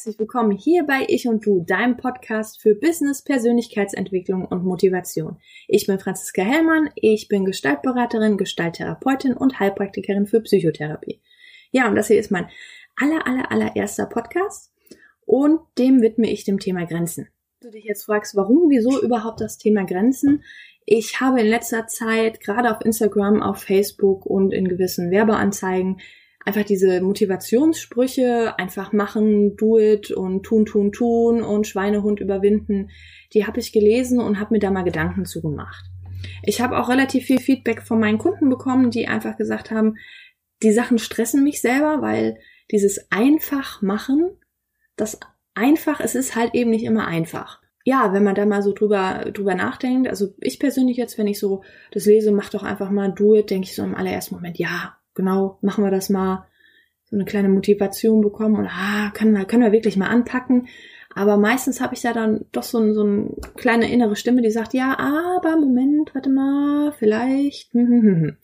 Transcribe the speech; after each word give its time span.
herzlich 0.00 0.18
willkommen 0.18 0.52
hier 0.52 0.84
bei 0.84 1.04
Ich 1.08 1.28
und 1.28 1.44
Du, 1.44 1.60
deinem 1.60 1.98
Podcast 1.98 2.62
für 2.62 2.74
Business, 2.74 3.20
Persönlichkeitsentwicklung 3.20 4.46
und 4.46 4.64
Motivation. 4.64 5.36
Ich 5.68 5.86
bin 5.86 5.98
Franziska 5.98 6.40
Hellmann, 6.40 6.88
ich 6.94 7.28
bin 7.28 7.44
Gestaltberaterin, 7.44 8.38
Gestalttherapeutin 8.38 9.34
und 9.34 9.60
Heilpraktikerin 9.60 10.26
für 10.26 10.40
Psychotherapie. 10.40 11.20
Ja, 11.70 11.86
und 11.86 11.96
das 11.96 12.06
hier 12.06 12.18
ist 12.18 12.30
mein 12.30 12.48
aller, 12.96 13.26
aller, 13.26 13.52
allererster 13.52 14.06
Podcast 14.06 14.72
und 15.26 15.60
dem 15.76 16.00
widme 16.00 16.30
ich 16.30 16.44
dem 16.44 16.60
Thema 16.60 16.86
Grenzen. 16.86 17.28
Wenn 17.60 17.70
du 17.70 17.76
dich 17.76 17.84
jetzt 17.84 18.04
fragst, 18.04 18.34
warum, 18.34 18.70
wieso 18.70 19.02
überhaupt 19.02 19.42
das 19.42 19.58
Thema 19.58 19.84
Grenzen? 19.84 20.44
Ich 20.86 21.20
habe 21.20 21.42
in 21.42 21.46
letzter 21.46 21.88
Zeit 21.88 22.40
gerade 22.40 22.74
auf 22.74 22.82
Instagram, 22.82 23.42
auf 23.42 23.58
Facebook 23.58 24.24
und 24.24 24.54
in 24.54 24.66
gewissen 24.66 25.10
Werbeanzeigen 25.10 26.00
einfach 26.44 26.64
diese 26.64 27.00
Motivationssprüche, 27.00 28.58
einfach 28.58 28.92
machen, 28.92 29.56
do 29.56 29.78
it 29.78 30.10
und 30.10 30.42
tun, 30.42 30.64
tun, 30.64 30.92
tun 30.92 31.42
und 31.42 31.66
Schweinehund 31.66 32.20
überwinden, 32.20 32.90
die 33.34 33.46
habe 33.46 33.60
ich 33.60 33.72
gelesen 33.72 34.20
und 34.20 34.40
habe 34.40 34.54
mir 34.54 34.60
da 34.60 34.70
mal 34.70 34.82
Gedanken 34.82 35.26
zugemacht. 35.26 35.84
Ich 36.42 36.60
habe 36.60 36.78
auch 36.78 36.88
relativ 36.88 37.26
viel 37.26 37.38
Feedback 37.38 37.82
von 37.82 38.00
meinen 38.00 38.18
Kunden 38.18 38.48
bekommen, 38.48 38.90
die 38.90 39.06
einfach 39.06 39.36
gesagt 39.36 39.70
haben, 39.70 39.96
die 40.62 40.72
Sachen 40.72 40.98
stressen 40.98 41.44
mich 41.44 41.60
selber, 41.60 42.02
weil 42.02 42.38
dieses 42.70 43.10
einfach 43.10 43.82
machen, 43.82 44.30
das 44.96 45.18
einfach, 45.54 46.00
es 46.00 46.14
ist 46.14 46.36
halt 46.36 46.54
eben 46.54 46.70
nicht 46.70 46.84
immer 46.84 47.06
einfach. 47.06 47.60
Ja, 47.84 48.12
wenn 48.12 48.24
man 48.24 48.34
da 48.34 48.44
mal 48.44 48.62
so 48.62 48.74
drüber, 48.74 49.30
drüber 49.32 49.54
nachdenkt, 49.54 50.08
also 50.08 50.34
ich 50.38 50.58
persönlich 50.58 50.98
jetzt, 50.98 51.16
wenn 51.16 51.26
ich 51.26 51.38
so 51.38 51.62
das 51.92 52.04
lese, 52.04 52.30
mach 52.30 52.50
doch 52.50 52.62
einfach 52.62 52.90
mal 52.90 53.12
do 53.12 53.34
it, 53.34 53.50
denke 53.50 53.68
ich 53.68 53.74
so 53.74 53.82
im 53.82 53.94
allerersten 53.94 54.34
Moment, 54.34 54.58
ja, 54.58 54.99
genau, 55.14 55.58
machen 55.62 55.84
wir 55.84 55.90
das 55.90 56.10
mal, 56.10 56.46
so 57.10 57.16
eine 57.16 57.24
kleine 57.24 57.48
Motivation 57.48 58.20
bekommen 58.20 58.56
und 58.56 58.68
ah, 58.68 59.10
können 59.12 59.32
wir, 59.36 59.44
können 59.44 59.64
wir 59.64 59.72
wirklich 59.72 59.96
mal 59.96 60.08
anpacken. 60.08 60.68
Aber 61.12 61.36
meistens 61.36 61.80
habe 61.80 61.94
ich 61.94 62.02
da 62.02 62.12
dann 62.12 62.44
doch 62.52 62.62
so, 62.62 62.78
ein, 62.78 62.94
so 62.94 63.02
eine 63.02 63.30
kleine 63.56 63.92
innere 63.92 64.14
Stimme, 64.14 64.42
die 64.42 64.50
sagt, 64.52 64.74
ja, 64.74 64.96
aber 64.96 65.56
Moment, 65.56 66.14
warte 66.14 66.30
mal, 66.30 66.92
vielleicht. 66.92 67.72
Hm, 67.74 67.88
hm, 67.88 68.02
hm, 68.02 68.36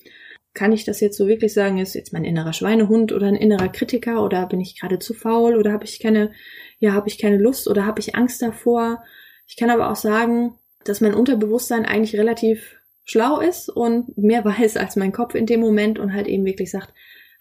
Kann 0.53 0.72
ich 0.72 0.84
das 0.84 1.00
jetzt 1.00 1.17
so 1.17 1.28
wirklich 1.28 1.53
sagen, 1.55 1.78
ist 1.78 1.94
jetzt 1.94 2.12
mein 2.12 2.25
innerer 2.25 2.53
Schweinehund 2.53 3.12
oder 3.12 3.28
ein 3.28 3.37
innerer 3.37 3.69
Kritiker 3.69 4.25
oder 4.25 4.47
bin 4.47 4.61
ich 4.61 4.81
gerade 4.81 4.98
zu 4.98 5.14
faul 5.14 5.55
oder 5.55 5.70
habe 5.72 5.84
ich 5.84 6.00
keine, 6.00 6.33
ja, 6.81 6.92
habe 6.92 7.09
ich 7.09 7.19
keine 7.19 7.39
Lust 7.39 7.69
oder 7.69 7.87
habe 7.87 8.00
ich 8.00 8.17
Angst 8.17 8.42
davor? 8.42 9.05
Ich 9.47 9.56
kann 9.56 9.70
aber 9.70 9.91
auch 9.91 9.97
sagen, 9.97 10.59
dass 10.84 11.00
mein 11.00 11.14
Unterbewusstsein 11.14 11.84
eigentlich 11.84 12.19
relativ 12.19 12.76
schlau 13.07 13.41
ist 13.41 13.71
und 13.71 14.19
mehr 14.19 14.45
weiß 14.45 14.77
als 14.77 14.97
mein 14.97 15.12
Kopf 15.12 15.35
in 15.35 15.47
dem 15.47 15.61
Moment 15.61 15.99
und 15.99 16.12
halt 16.12 16.27
eben 16.27 16.45
wirklich 16.45 16.71
sagt, 16.71 16.93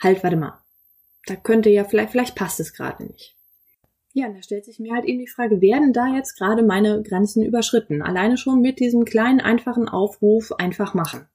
halt, 0.01 0.23
warte 0.23 0.37
mal, 0.37 0.61
da 1.25 1.35
könnte 1.35 1.69
ja 1.69 1.83
vielleicht, 1.83 2.11
vielleicht 2.11 2.35
passt 2.35 2.61
es 2.61 2.73
gerade 2.73 3.03
nicht. 3.03 3.35
Ja, 4.13 4.27
und 4.27 4.37
da 4.37 4.41
stellt 4.43 4.63
sich 4.63 4.79
mir 4.79 4.93
halt 4.93 5.03
eben 5.05 5.19
die 5.19 5.27
Frage, 5.27 5.59
werden 5.59 5.91
da 5.91 6.15
jetzt 6.15 6.37
gerade 6.37 6.63
meine 6.63 7.01
Grenzen 7.01 7.43
überschritten? 7.43 8.01
Alleine 8.01 8.37
schon 8.37 8.61
mit 8.61 8.79
diesem 8.79 9.03
kleinen, 9.03 9.41
einfachen 9.41 9.89
Aufruf 9.89 10.53
einfach 10.53 10.93
machen. 10.93 11.27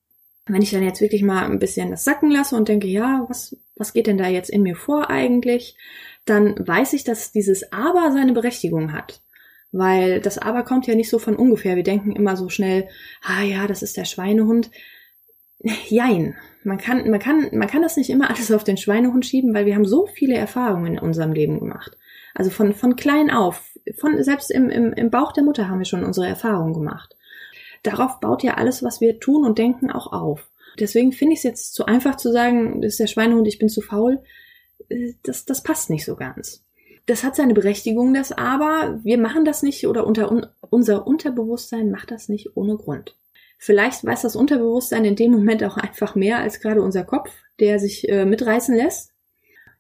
Wenn 0.47 0.63
ich 0.63 0.71
dann 0.71 0.83
jetzt 0.83 1.03
wirklich 1.03 1.23
mal 1.23 1.45
ein 1.45 1.59
bisschen 1.59 1.91
das 1.91 2.05
sacken 2.05 2.31
lasse 2.31 2.57
und 2.57 2.69
denke, 2.69 2.87
ja, 2.87 3.27
was, 3.29 3.57
was 3.77 3.93
geht 3.93 4.07
denn 4.07 4.17
da 4.17 4.29
jetzt 4.29 4.49
in 4.49 4.63
mir 4.63 4.77
vor 4.77 5.11
eigentlich? 5.11 5.77
Dann 6.25 6.55
weiß 6.67 6.95
ich, 6.95 7.05
dass 7.05 7.33
dieses 7.33 7.71
Aber 7.73 8.13
seine 8.13 8.33
Berechtigung 8.33 8.93
hat. 8.93 9.23
Weil 9.73 10.21
das 10.21 10.39
Aber 10.39 10.65
kommt 10.65 10.87
ja 10.87 10.95
nicht 10.95 11.11
so 11.11 11.19
von 11.19 11.37
ungefähr. 11.37 11.77
Wir 11.77 11.85
denken 11.85 12.13
immer 12.13 12.37
so 12.37 12.49
schnell, 12.49 12.89
ah 13.23 13.43
ja, 13.43 13.67
das 13.67 13.83
ist 13.83 13.97
der 13.97 14.05
Schweinehund. 14.05 14.71
Jein. 15.89 16.37
Man 16.65 16.79
kann, 16.79 17.09
man 17.09 17.21
kann, 17.21 17.49
man 17.53 17.69
kann 17.69 17.83
das 17.83 17.97
nicht 17.97 18.11
immer 18.11 18.31
alles 18.31 18.51
auf 18.53 18.65
den 18.65 18.77
Schweinehund 18.77 19.25
schieben, 19.25 19.55
weil 19.55 19.67
wir 19.67 19.75
haben 19.75 19.87
so 19.87 20.07
viele 20.07 20.37
Erfahrungen 20.37 20.95
in 20.95 20.99
unserem 20.99 21.33
Leben 21.33 21.59
gemacht. 21.61 21.97
Also 22.35 22.51
von, 22.51 22.75
von 22.75 22.97
klein 22.97 23.31
auf, 23.31 23.63
von, 23.97 24.23
selbst 24.23 24.51
im, 24.51 24.71
im, 24.71 24.93
im 24.93 25.11
Bauch 25.11 25.33
der 25.33 25.45
Mutter 25.45 25.69
haben 25.69 25.79
wir 25.79 25.87
schon 25.87 26.05
unsere 26.05 26.27
Erfahrungen 26.27 26.75
gemacht. 26.75 27.17
Darauf 27.83 28.21
baut 28.21 28.43
ja 28.43 28.55
alles, 28.55 28.83
was 28.83 29.01
wir 29.01 29.21
tun 29.21 29.45
und 29.47 29.59
denken, 29.59 29.91
auch 29.91 30.13
auf. 30.13 30.51
Deswegen 30.79 31.13
finde 31.13 31.33
ich 31.33 31.41
es 31.41 31.45
jetzt 31.45 31.75
zu 31.75 31.87
einfach 31.87 32.17
zu 32.17 32.31
sagen, 32.31 32.83
das 32.83 32.93
ist 32.93 33.01
der 33.01 33.07
Schweinehund, 33.07 33.49
ich 33.49 33.59
bin 33.59 33.69
zu 33.69 33.81
faul. 33.81 34.23
Das, 35.23 35.45
das 35.45 35.63
passt 35.63 35.89
nicht 35.89 36.05
so 36.05 36.17
ganz 36.17 36.65
das 37.07 37.25
hat 37.25 37.37
seine 37.37 37.55
Berechtigung, 37.55 38.15
das 38.15 38.33
aber. 38.33 39.01
Wir 39.03 39.19
machen 39.19 39.45
das 39.45 39.63
nicht 39.63 39.87
oder 39.87 40.07
unter, 40.07 40.31
un, 40.31 40.47
unser 40.71 41.07
Unterbewusstsein 41.07 41.91
macht 41.91 42.11
das 42.11 42.29
nicht 42.29 42.57
ohne 42.57 42.77
Grund. 42.77 43.17
Vielleicht 43.59 44.05
weiß 44.05 44.23
das 44.23 44.37
Unterbewusstsein 44.37 45.05
in 45.05 45.17
dem 45.17 45.33
Moment 45.33 45.63
auch 45.65 45.77
einfach 45.77 46.15
mehr 46.15 46.39
als 46.39 46.61
gerade 46.61 46.83
unser 46.83 47.05
Kopf, 47.05 47.31
der 47.59 47.79
sich 47.79 48.09
äh, 48.09 48.25
mitreißen 48.25 48.75
lässt. 48.75 49.13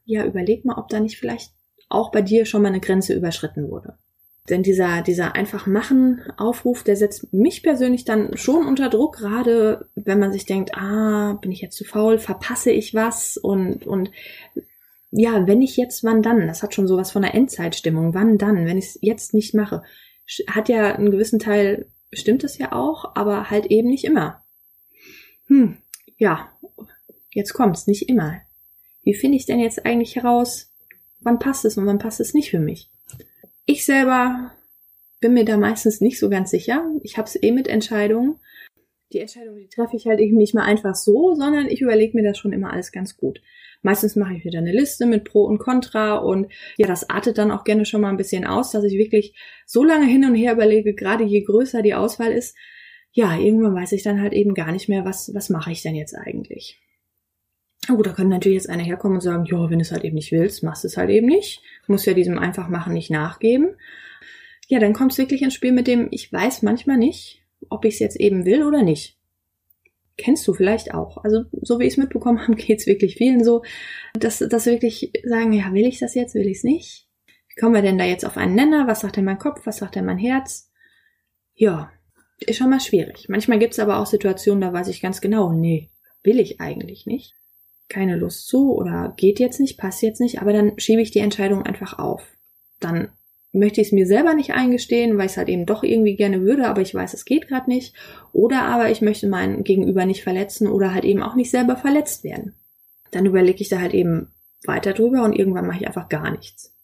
Ja, 0.04 0.24
überleg 0.24 0.64
mal, 0.64 0.76
ob 0.76 0.88
da 0.88 1.00
nicht 1.00 1.18
vielleicht 1.18 1.52
auch 1.88 2.12
bei 2.12 2.22
dir 2.22 2.44
schon 2.44 2.62
mal 2.62 2.68
eine 2.68 2.80
Grenze 2.80 3.14
überschritten 3.14 3.70
wurde. 3.70 3.96
Denn 4.48 4.62
dieser, 4.62 5.02
dieser 5.02 5.34
einfach 5.34 5.66
machen 5.66 6.22
Aufruf, 6.36 6.82
der 6.82 6.96
setzt 6.96 7.32
mich 7.32 7.62
persönlich 7.62 8.04
dann 8.04 8.36
schon 8.36 8.66
unter 8.66 8.88
Druck, 8.88 9.16
gerade 9.16 9.88
wenn 9.94 10.18
man 10.18 10.32
sich 10.32 10.44
denkt, 10.44 10.74
ah, 10.74 11.38
bin 11.40 11.52
ich 11.52 11.60
jetzt 11.60 11.76
zu 11.76 11.84
faul, 11.84 12.18
verpasse 12.18 12.70
ich 12.70 12.94
was 12.94 13.36
und, 13.36 13.86
und 13.86 14.10
ja, 15.10 15.46
wenn 15.46 15.62
ich 15.62 15.76
jetzt, 15.76 16.04
wann 16.04 16.22
dann? 16.22 16.46
Das 16.46 16.62
hat 16.62 16.74
schon 16.74 16.86
sowas 16.86 17.10
von 17.10 17.24
einer 17.24 17.34
Endzeitstimmung. 17.34 18.14
Wann 18.14 18.38
dann? 18.38 18.66
Wenn 18.66 18.78
ich 18.78 18.86
es 18.86 18.98
jetzt 19.02 19.34
nicht 19.34 19.54
mache. 19.54 19.82
Hat 20.46 20.68
ja 20.68 20.94
einen 20.94 21.10
gewissen 21.10 21.40
Teil, 21.40 21.86
stimmt 22.12 22.44
es 22.44 22.58
ja 22.58 22.72
auch, 22.72 23.16
aber 23.16 23.50
halt 23.50 23.66
eben 23.66 23.88
nicht 23.88 24.04
immer. 24.04 24.44
Hm, 25.46 25.78
ja, 26.16 26.52
jetzt 27.32 27.52
kommt's, 27.54 27.88
nicht 27.88 28.08
immer. 28.08 28.40
Wie 29.02 29.14
finde 29.14 29.36
ich 29.36 29.46
denn 29.46 29.58
jetzt 29.58 29.84
eigentlich 29.84 30.14
heraus, 30.14 30.70
wann 31.20 31.40
passt 31.40 31.64
es 31.64 31.76
und 31.76 31.86
wann 31.86 31.98
passt 31.98 32.20
es 32.20 32.34
nicht 32.34 32.50
für 32.50 32.60
mich? 32.60 32.88
Ich 33.66 33.84
selber 33.84 34.52
bin 35.18 35.34
mir 35.34 35.44
da 35.44 35.56
meistens 35.56 36.00
nicht 36.00 36.20
so 36.20 36.30
ganz 36.30 36.50
sicher. 36.50 36.88
Ich 37.02 37.18
habe 37.18 37.26
es 37.26 37.40
eh 37.40 37.50
mit 37.50 37.66
Entscheidungen. 37.66 38.38
Die 39.12 39.18
Entscheidung, 39.18 39.56
die 39.56 39.68
treffe 39.68 39.96
ich 39.96 40.06
halt 40.06 40.20
eben 40.20 40.36
nicht 40.36 40.54
mal 40.54 40.64
einfach 40.64 40.94
so, 40.94 41.34
sondern 41.34 41.66
ich 41.68 41.80
überlege 41.80 42.16
mir 42.16 42.22
das 42.22 42.38
schon 42.38 42.52
immer 42.52 42.72
alles 42.72 42.92
ganz 42.92 43.16
gut. 43.16 43.40
Meistens 43.82 44.14
mache 44.14 44.34
ich 44.34 44.44
wieder 44.44 44.58
eine 44.58 44.72
Liste 44.72 45.06
mit 45.06 45.24
Pro 45.24 45.44
und 45.44 45.58
Contra 45.58 46.16
und 46.16 46.52
ja, 46.76 46.86
das 46.86 47.08
artet 47.08 47.38
dann 47.38 47.50
auch 47.50 47.64
gerne 47.64 47.86
schon 47.86 48.02
mal 48.02 48.10
ein 48.10 48.18
bisschen 48.18 48.44
aus, 48.44 48.72
dass 48.72 48.84
ich 48.84 48.98
wirklich 48.98 49.34
so 49.66 49.84
lange 49.84 50.06
hin 50.06 50.24
und 50.24 50.34
her 50.34 50.52
überlege, 50.52 50.94
gerade 50.94 51.24
je 51.24 51.42
größer 51.42 51.80
die 51.82 51.94
Auswahl 51.94 52.32
ist, 52.32 52.56
ja, 53.12 53.36
irgendwann 53.36 53.74
weiß 53.74 53.92
ich 53.92 54.02
dann 54.02 54.20
halt 54.20 54.34
eben 54.34 54.54
gar 54.54 54.70
nicht 54.70 54.88
mehr, 54.88 55.04
was, 55.04 55.34
was 55.34 55.48
mache 55.48 55.72
ich 55.72 55.82
denn 55.82 55.94
jetzt 55.94 56.14
eigentlich. 56.14 56.80
Na 57.88 57.94
gut, 57.94 58.06
da 58.06 58.12
können 58.12 58.30
natürlich 58.30 58.56
jetzt 58.56 58.68
einer 58.68 58.82
herkommen 58.82 59.16
und 59.16 59.22
sagen, 59.22 59.46
ja, 59.46 59.70
wenn 59.70 59.78
du 59.78 59.82
es 59.82 59.90
halt 59.90 60.04
eben 60.04 60.14
nicht 60.14 60.32
willst, 60.32 60.62
machst 60.62 60.84
du 60.84 60.88
es 60.88 60.96
halt 60.96 61.10
eben 61.10 61.26
nicht. 61.26 61.62
Muss 61.86 62.04
ja 62.04 62.12
diesem 62.12 62.38
einfach 62.38 62.68
machen 62.68 62.92
nicht 62.92 63.10
nachgeben. 63.10 63.74
Ja, 64.68 64.78
dann 64.78 64.92
kommt 64.92 65.12
es 65.12 65.18
wirklich 65.18 65.42
ins 65.42 65.54
Spiel 65.54 65.72
mit 65.72 65.86
dem, 65.86 66.06
ich 66.10 66.32
weiß 66.32 66.62
manchmal 66.62 66.98
nicht, 66.98 67.42
ob 67.68 67.84
ich 67.84 67.94
es 67.94 68.00
jetzt 68.00 68.20
eben 68.20 68.44
will 68.44 68.62
oder 68.62 68.82
nicht 68.82 69.19
kennst 70.20 70.46
du 70.46 70.54
vielleicht 70.54 70.94
auch. 70.94 71.24
Also 71.24 71.44
so 71.62 71.78
wie 71.78 71.84
ich 71.84 71.94
es 71.94 71.96
mitbekommen 71.96 72.40
habe, 72.46 72.56
geht 72.56 72.80
es 72.80 72.86
wirklich 72.86 73.16
vielen 73.16 73.44
so, 73.44 73.62
dass, 74.14 74.38
dass 74.38 74.66
wirklich 74.66 75.12
sagen, 75.24 75.52
ja, 75.52 75.72
will 75.72 75.86
ich 75.86 75.98
das 75.98 76.14
jetzt, 76.14 76.34
will 76.34 76.46
ich 76.46 76.58
es 76.58 76.64
nicht? 76.64 77.08
Wie 77.48 77.60
kommen 77.60 77.74
wir 77.74 77.82
denn 77.82 77.98
da 77.98 78.04
jetzt 78.04 78.24
auf 78.24 78.36
einen 78.36 78.54
Nenner? 78.54 78.86
Was 78.86 79.00
sagt 79.00 79.16
denn 79.16 79.24
mein 79.24 79.38
Kopf? 79.38 79.62
Was 79.64 79.78
sagt 79.78 79.96
denn 79.96 80.04
mein 80.04 80.18
Herz? 80.18 80.70
Ja, 81.54 81.90
ist 82.38 82.56
schon 82.56 82.70
mal 82.70 82.80
schwierig. 82.80 83.26
Manchmal 83.28 83.58
gibt 83.58 83.74
es 83.74 83.78
aber 83.78 83.98
auch 83.98 84.06
Situationen, 84.06 84.60
da 84.60 84.72
weiß 84.72 84.88
ich 84.88 85.02
ganz 85.02 85.20
genau, 85.20 85.52
nee, 85.52 85.90
will 86.22 86.40
ich 86.40 86.60
eigentlich 86.60 87.06
nicht. 87.06 87.34
Keine 87.88 88.16
Lust 88.16 88.46
zu 88.46 88.72
oder 88.72 89.14
geht 89.16 89.40
jetzt 89.40 89.60
nicht, 89.60 89.76
passt 89.76 90.02
jetzt 90.02 90.20
nicht, 90.20 90.40
aber 90.40 90.52
dann 90.52 90.78
schiebe 90.78 91.02
ich 91.02 91.10
die 91.10 91.18
Entscheidung 91.18 91.64
einfach 91.64 91.98
auf. 91.98 92.24
Dann 92.78 93.10
möchte 93.52 93.80
ich 93.80 93.88
es 93.88 93.92
mir 93.92 94.06
selber 94.06 94.34
nicht 94.34 94.52
eingestehen, 94.52 95.18
weil 95.18 95.26
ich 95.26 95.32
es 95.32 95.36
halt 95.36 95.48
eben 95.48 95.66
doch 95.66 95.82
irgendwie 95.82 96.16
gerne 96.16 96.42
würde, 96.42 96.68
aber 96.68 96.82
ich 96.82 96.94
weiß, 96.94 97.14
es 97.14 97.24
geht 97.24 97.48
gerade 97.48 97.68
nicht. 97.68 97.94
Oder 98.32 98.62
aber 98.62 98.90
ich 98.90 99.00
möchte 99.00 99.28
meinen 99.28 99.64
Gegenüber 99.64 100.06
nicht 100.06 100.22
verletzen 100.22 100.68
oder 100.68 100.94
halt 100.94 101.04
eben 101.04 101.22
auch 101.22 101.34
nicht 101.34 101.50
selber 101.50 101.76
verletzt 101.76 102.22
werden. 102.24 102.54
Dann 103.10 103.26
überlege 103.26 103.60
ich 103.60 103.68
da 103.68 103.80
halt 103.80 103.94
eben 103.94 104.28
weiter 104.64 104.92
drüber 104.92 105.24
und 105.24 105.36
irgendwann 105.36 105.66
mache 105.66 105.78
ich 105.80 105.86
einfach 105.86 106.08
gar 106.08 106.30
nichts. 106.30 106.74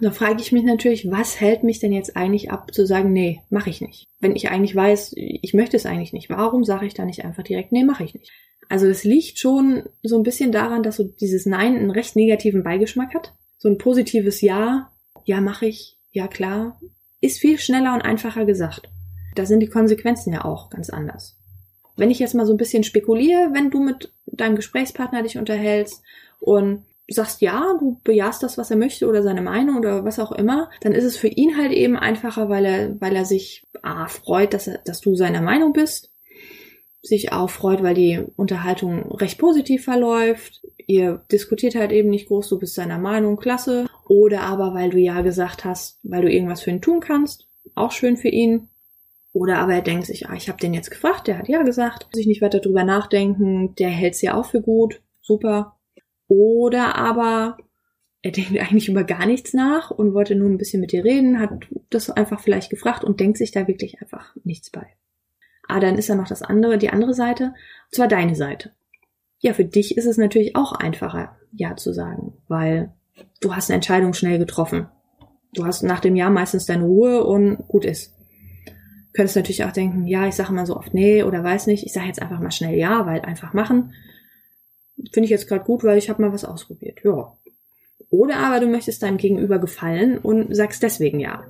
Dann 0.00 0.12
frage 0.12 0.40
ich 0.40 0.52
mich 0.52 0.64
natürlich, 0.64 1.10
was 1.10 1.40
hält 1.40 1.62
mich 1.62 1.78
denn 1.78 1.92
jetzt 1.92 2.16
eigentlich 2.16 2.50
ab 2.50 2.74
zu 2.74 2.84
sagen, 2.84 3.12
nee, 3.12 3.42
mache 3.48 3.70
ich 3.70 3.80
nicht. 3.80 4.04
Wenn 4.20 4.34
ich 4.34 4.50
eigentlich 4.50 4.74
weiß, 4.74 5.14
ich 5.16 5.54
möchte 5.54 5.76
es 5.76 5.86
eigentlich 5.86 6.12
nicht, 6.12 6.30
warum 6.30 6.64
sage 6.64 6.86
ich 6.86 6.94
da 6.94 7.04
nicht 7.04 7.24
einfach 7.24 7.44
direkt, 7.44 7.72
nee, 7.72 7.84
mache 7.84 8.04
ich 8.04 8.14
nicht. 8.14 8.30
Also 8.68 8.86
es 8.86 9.04
liegt 9.04 9.38
schon 9.38 9.84
so 10.02 10.16
ein 10.16 10.22
bisschen 10.22 10.50
daran, 10.50 10.82
dass 10.82 10.96
so 10.96 11.04
dieses 11.04 11.46
Nein 11.46 11.76
einen 11.76 11.90
recht 11.90 12.16
negativen 12.16 12.64
Beigeschmack 12.64 13.14
hat. 13.14 13.34
So 13.58 13.68
ein 13.68 13.78
positives 13.78 14.40
Ja, 14.40 14.90
ja, 15.24 15.40
mache 15.40 15.66
ich, 15.66 15.96
ja 16.14 16.28
klar, 16.28 16.80
ist 17.20 17.38
viel 17.38 17.58
schneller 17.58 17.92
und 17.92 18.02
einfacher 18.02 18.46
gesagt. 18.46 18.88
Da 19.34 19.44
sind 19.44 19.60
die 19.60 19.68
Konsequenzen 19.68 20.32
ja 20.32 20.44
auch 20.44 20.70
ganz 20.70 20.88
anders. 20.88 21.36
Wenn 21.96 22.10
ich 22.10 22.18
jetzt 22.18 22.34
mal 22.34 22.46
so 22.46 22.54
ein 22.54 22.58
bisschen 22.58 22.84
spekuliere, 22.84 23.50
wenn 23.52 23.70
du 23.70 23.80
mit 23.80 24.12
deinem 24.26 24.56
Gesprächspartner 24.56 25.22
dich 25.22 25.36
unterhältst 25.36 26.02
und 26.40 26.84
sagst 27.08 27.42
ja, 27.42 27.76
du 27.78 28.00
bejahst 28.04 28.42
das, 28.42 28.56
was 28.56 28.70
er 28.70 28.76
möchte 28.76 29.06
oder 29.06 29.22
seine 29.22 29.42
Meinung 29.42 29.78
oder 29.78 30.04
was 30.04 30.18
auch 30.18 30.32
immer, 30.32 30.70
dann 30.80 30.92
ist 30.92 31.04
es 31.04 31.16
für 31.16 31.28
ihn 31.28 31.58
halt 31.58 31.72
eben 31.72 31.96
einfacher, 31.96 32.48
weil 32.48 32.64
er, 32.64 33.00
weil 33.00 33.14
er 33.14 33.24
sich 33.24 33.66
ah, 33.82 34.06
freut, 34.06 34.54
dass, 34.54 34.68
er, 34.68 34.78
dass 34.78 35.00
du 35.00 35.14
seiner 35.14 35.42
Meinung 35.42 35.72
bist, 35.72 36.12
sich 37.02 37.32
auch 37.32 37.50
freut, 37.50 37.82
weil 37.82 37.94
die 37.94 38.24
Unterhaltung 38.36 39.12
recht 39.12 39.38
positiv 39.38 39.84
verläuft. 39.84 40.62
Ihr 40.86 41.22
diskutiert 41.30 41.74
halt 41.74 41.92
eben 41.92 42.08
nicht 42.08 42.28
groß, 42.28 42.48
du 42.48 42.58
bist 42.58 42.74
seiner 42.74 42.98
Meinung, 42.98 43.36
klasse. 43.36 43.86
Oder 44.06 44.42
aber, 44.42 44.74
weil 44.74 44.90
du 44.90 44.98
ja 44.98 45.22
gesagt 45.22 45.64
hast, 45.64 45.98
weil 46.02 46.22
du 46.22 46.30
irgendwas 46.30 46.62
für 46.62 46.70
ihn 46.70 46.82
tun 46.82 47.00
kannst. 47.00 47.48
Auch 47.74 47.92
schön 47.92 48.16
für 48.16 48.28
ihn. 48.28 48.68
Oder 49.32 49.58
aber 49.58 49.74
er 49.74 49.82
denkt 49.82 50.06
sich, 50.06 50.28
ah, 50.28 50.34
ich 50.34 50.48
habe 50.48 50.58
den 50.58 50.74
jetzt 50.74 50.90
gefragt, 50.90 51.26
der 51.26 51.38
hat 51.38 51.48
ja 51.48 51.62
gesagt, 51.62 52.06
muss 52.06 52.20
ich 52.20 52.26
nicht 52.26 52.42
weiter 52.42 52.60
drüber 52.60 52.84
nachdenken, 52.84 53.74
der 53.74 53.88
hält's 53.88 54.22
ja 54.22 54.34
auch 54.34 54.46
für 54.46 54.62
gut, 54.62 55.02
super. 55.22 55.76
Oder 56.28 56.94
aber 56.94 57.56
er 58.22 58.30
denkt 58.30 58.56
eigentlich 58.58 58.88
über 58.88 59.04
gar 59.04 59.26
nichts 59.26 59.52
nach 59.52 59.90
und 59.90 60.14
wollte 60.14 60.34
nur 60.34 60.48
ein 60.48 60.56
bisschen 60.56 60.80
mit 60.80 60.92
dir 60.92 61.04
reden, 61.04 61.40
hat 61.40 61.50
das 61.90 62.10
einfach 62.10 62.40
vielleicht 62.40 62.70
gefragt 62.70 63.04
und 63.04 63.20
denkt 63.20 63.38
sich 63.38 63.50
da 63.50 63.66
wirklich 63.66 64.00
einfach 64.00 64.34
nichts 64.44 64.70
bei. 64.70 64.86
Ah, 65.66 65.80
dann 65.80 65.98
ist 65.98 66.08
da 66.08 66.14
noch 66.14 66.28
das 66.28 66.42
andere, 66.42 66.78
die 66.78 66.90
andere 66.90 67.12
Seite, 67.14 67.46
und 67.46 67.94
zwar 67.94 68.08
deine 68.08 68.34
Seite. 68.34 68.70
Ja, 69.40 69.52
für 69.52 69.64
dich 69.64 69.96
ist 69.96 70.06
es 70.06 70.16
natürlich 70.16 70.56
auch 70.56 70.72
einfacher, 70.72 71.36
Ja 71.52 71.76
zu 71.76 71.92
sagen, 71.92 72.34
weil 72.48 72.92
du 73.40 73.54
hast 73.54 73.70
eine 73.70 73.76
Entscheidung 73.76 74.14
schnell 74.14 74.38
getroffen. 74.38 74.88
Du 75.52 75.64
hast 75.64 75.82
nach 75.82 76.00
dem 76.00 76.16
Ja 76.16 76.30
meistens 76.30 76.66
deine 76.66 76.84
Ruhe 76.84 77.24
und 77.24 77.68
gut 77.68 77.84
ist. 77.84 78.12
Du 78.66 79.18
könntest 79.18 79.36
natürlich 79.36 79.64
auch 79.64 79.72
denken, 79.72 80.06
ja, 80.06 80.26
ich 80.26 80.34
sage 80.34 80.52
mal 80.52 80.66
so 80.66 80.76
oft 80.76 80.92
nee 80.92 81.22
oder 81.22 81.44
weiß 81.44 81.68
nicht, 81.68 81.84
ich 81.84 81.92
sage 81.92 82.08
jetzt 82.08 82.20
einfach 82.20 82.40
mal 82.40 82.50
schnell 82.50 82.76
ja, 82.76 83.06
weil 83.06 83.20
einfach 83.20 83.52
machen. 83.52 83.94
Finde 85.12 85.24
ich 85.24 85.30
jetzt 85.30 85.48
gerade 85.48 85.64
gut, 85.64 85.84
weil 85.84 85.98
ich 85.98 86.10
habe 86.10 86.22
mal 86.22 86.32
was 86.32 86.44
ausprobiert. 86.44 86.98
Ja, 87.04 87.36
oder 88.10 88.36
aber 88.38 88.60
du 88.60 88.66
möchtest 88.66 89.02
deinem 89.02 89.16
Gegenüber 89.16 89.58
gefallen 89.58 90.18
und 90.18 90.54
sagst 90.54 90.82
deswegen 90.82 91.20
ja. 91.20 91.44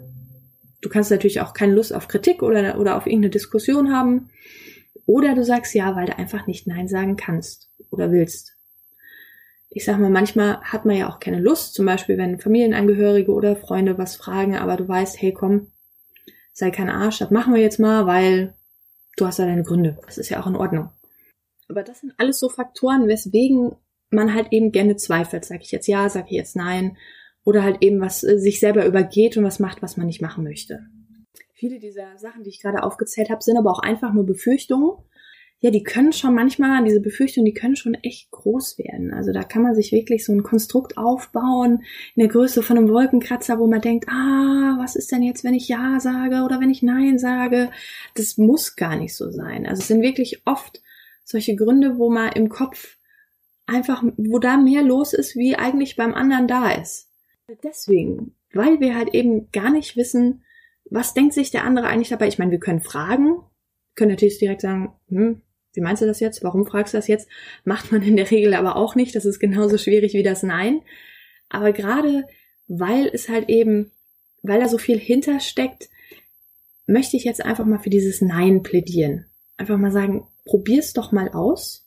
Du 0.80 0.88
kannst 0.88 1.10
natürlich 1.10 1.40
auch 1.40 1.52
keine 1.52 1.74
Lust 1.74 1.94
auf 1.94 2.08
Kritik 2.08 2.42
oder, 2.42 2.78
oder 2.78 2.96
auf 2.96 3.06
irgendeine 3.06 3.30
Diskussion 3.30 3.92
haben. 3.92 4.30
Oder 5.06 5.34
du 5.34 5.44
sagst 5.44 5.74
ja, 5.74 5.94
weil 5.94 6.06
du 6.06 6.18
einfach 6.18 6.46
nicht 6.46 6.66
Nein 6.66 6.88
sagen 6.88 7.16
kannst 7.16 7.70
oder 7.90 8.12
willst. 8.12 8.53
Ich 9.76 9.84
sag 9.84 9.98
mal, 9.98 10.08
manchmal 10.08 10.60
hat 10.62 10.84
man 10.84 10.96
ja 10.96 11.08
auch 11.10 11.18
keine 11.18 11.40
Lust, 11.40 11.74
zum 11.74 11.84
Beispiel 11.84 12.16
wenn 12.16 12.38
Familienangehörige 12.38 13.32
oder 13.32 13.56
Freunde 13.56 13.98
was 13.98 14.14
fragen, 14.14 14.56
aber 14.56 14.76
du 14.76 14.86
weißt, 14.86 15.20
hey 15.20 15.32
komm, 15.32 15.72
sei 16.52 16.70
kein 16.70 16.88
Arsch, 16.88 17.18
das 17.18 17.32
machen 17.32 17.52
wir 17.52 17.60
jetzt 17.60 17.80
mal, 17.80 18.06
weil 18.06 18.54
du 19.16 19.26
hast 19.26 19.40
ja 19.40 19.46
deine 19.46 19.64
Gründe. 19.64 19.98
Das 20.06 20.16
ist 20.16 20.28
ja 20.28 20.40
auch 20.40 20.46
in 20.46 20.56
Ordnung. 20.56 20.90
Aber 21.68 21.82
das 21.82 22.00
sind 22.00 22.14
alles 22.18 22.38
so 22.38 22.48
Faktoren, 22.48 23.08
weswegen 23.08 23.72
man 24.10 24.32
halt 24.32 24.48
eben 24.52 24.70
gerne 24.70 24.96
zweifelt. 24.96 25.44
Sag 25.44 25.62
ich 25.62 25.72
jetzt 25.72 25.88
ja, 25.88 26.08
sag 26.08 26.26
ich 26.26 26.36
jetzt 26.36 26.54
nein. 26.56 26.96
Oder 27.42 27.62
halt 27.62 27.78
eben 27.82 28.00
was 28.00 28.22
äh, 28.22 28.38
sich 28.38 28.60
selber 28.60 28.86
übergeht 28.86 29.36
und 29.36 29.44
was 29.44 29.58
macht, 29.58 29.82
was 29.82 29.96
man 29.96 30.06
nicht 30.06 30.22
machen 30.22 30.44
möchte. 30.44 30.86
Viele 31.54 31.78
dieser 31.78 32.16
Sachen, 32.18 32.44
die 32.44 32.50
ich 32.50 32.62
gerade 32.62 32.82
aufgezählt 32.82 33.30
habe, 33.30 33.42
sind 33.42 33.56
aber 33.56 33.70
auch 33.70 33.80
einfach 33.80 34.12
nur 34.12 34.24
Befürchtungen. 34.24 34.98
Ja, 35.64 35.70
die 35.70 35.82
können 35.82 36.12
schon 36.12 36.34
manchmal, 36.34 36.84
diese 36.84 37.00
Befürchtungen, 37.00 37.46
die 37.46 37.54
können 37.54 37.74
schon 37.74 37.94
echt 37.94 38.30
groß 38.32 38.76
werden. 38.76 39.14
Also 39.14 39.32
da 39.32 39.42
kann 39.44 39.62
man 39.62 39.74
sich 39.74 39.92
wirklich 39.92 40.22
so 40.22 40.30
ein 40.30 40.42
Konstrukt 40.42 40.98
aufbauen 40.98 41.84
in 42.14 42.20
der 42.20 42.28
Größe 42.28 42.62
von 42.62 42.76
einem 42.76 42.90
Wolkenkratzer, 42.90 43.58
wo 43.58 43.66
man 43.66 43.80
denkt, 43.80 44.06
ah, 44.10 44.76
was 44.78 44.94
ist 44.94 45.10
denn 45.10 45.22
jetzt, 45.22 45.42
wenn 45.42 45.54
ich 45.54 45.66
Ja 45.66 46.00
sage 46.00 46.42
oder 46.44 46.60
wenn 46.60 46.68
ich 46.68 46.82
Nein 46.82 47.18
sage? 47.18 47.70
Das 48.14 48.36
muss 48.36 48.76
gar 48.76 48.96
nicht 48.96 49.16
so 49.16 49.30
sein. 49.30 49.64
Also 49.64 49.80
es 49.80 49.88
sind 49.88 50.02
wirklich 50.02 50.42
oft 50.44 50.82
solche 51.24 51.56
Gründe, 51.56 51.96
wo 51.96 52.10
man 52.10 52.32
im 52.32 52.50
Kopf 52.50 52.98
einfach, 53.64 54.04
wo 54.18 54.38
da 54.38 54.58
mehr 54.58 54.82
los 54.82 55.14
ist, 55.14 55.34
wie 55.34 55.56
eigentlich 55.56 55.96
beim 55.96 56.12
anderen 56.12 56.46
da 56.46 56.72
ist. 56.72 57.08
Deswegen, 57.62 58.34
weil 58.52 58.80
wir 58.80 58.94
halt 58.94 59.14
eben 59.14 59.50
gar 59.50 59.70
nicht 59.70 59.96
wissen, 59.96 60.44
was 60.90 61.14
denkt 61.14 61.32
sich 61.32 61.50
der 61.50 61.64
andere 61.64 61.86
eigentlich 61.86 62.10
dabei. 62.10 62.28
Ich 62.28 62.38
meine, 62.38 62.50
wir 62.50 62.60
können 62.60 62.82
fragen, 62.82 63.38
können 63.94 64.10
natürlich 64.10 64.38
direkt 64.38 64.60
sagen, 64.60 64.92
hm, 65.08 65.40
wie 65.74 65.80
meinst 65.80 66.02
du 66.02 66.06
das 66.06 66.20
jetzt? 66.20 66.42
Warum 66.42 66.66
fragst 66.66 66.94
du 66.94 66.98
das 66.98 67.08
jetzt? 67.08 67.28
Macht 67.64 67.92
man 67.92 68.02
in 68.02 68.16
der 68.16 68.30
Regel 68.30 68.54
aber 68.54 68.76
auch 68.76 68.94
nicht. 68.94 69.14
Das 69.14 69.24
ist 69.24 69.38
genauso 69.38 69.78
schwierig 69.78 70.14
wie 70.14 70.22
das 70.22 70.42
Nein. 70.42 70.82
Aber 71.48 71.72
gerade 71.72 72.24
weil 72.66 73.10
es 73.12 73.28
halt 73.28 73.48
eben, 73.48 73.90
weil 74.42 74.60
da 74.60 74.68
so 74.68 74.78
viel 74.78 74.98
hintersteckt, 74.98 75.88
möchte 76.86 77.16
ich 77.16 77.24
jetzt 77.24 77.44
einfach 77.44 77.64
mal 77.64 77.78
für 77.78 77.90
dieses 77.90 78.20
Nein 78.20 78.62
plädieren. 78.62 79.26
Einfach 79.56 79.78
mal 79.78 79.92
sagen, 79.92 80.26
probier's 80.44 80.92
doch 80.92 81.12
mal 81.12 81.28
aus. 81.30 81.86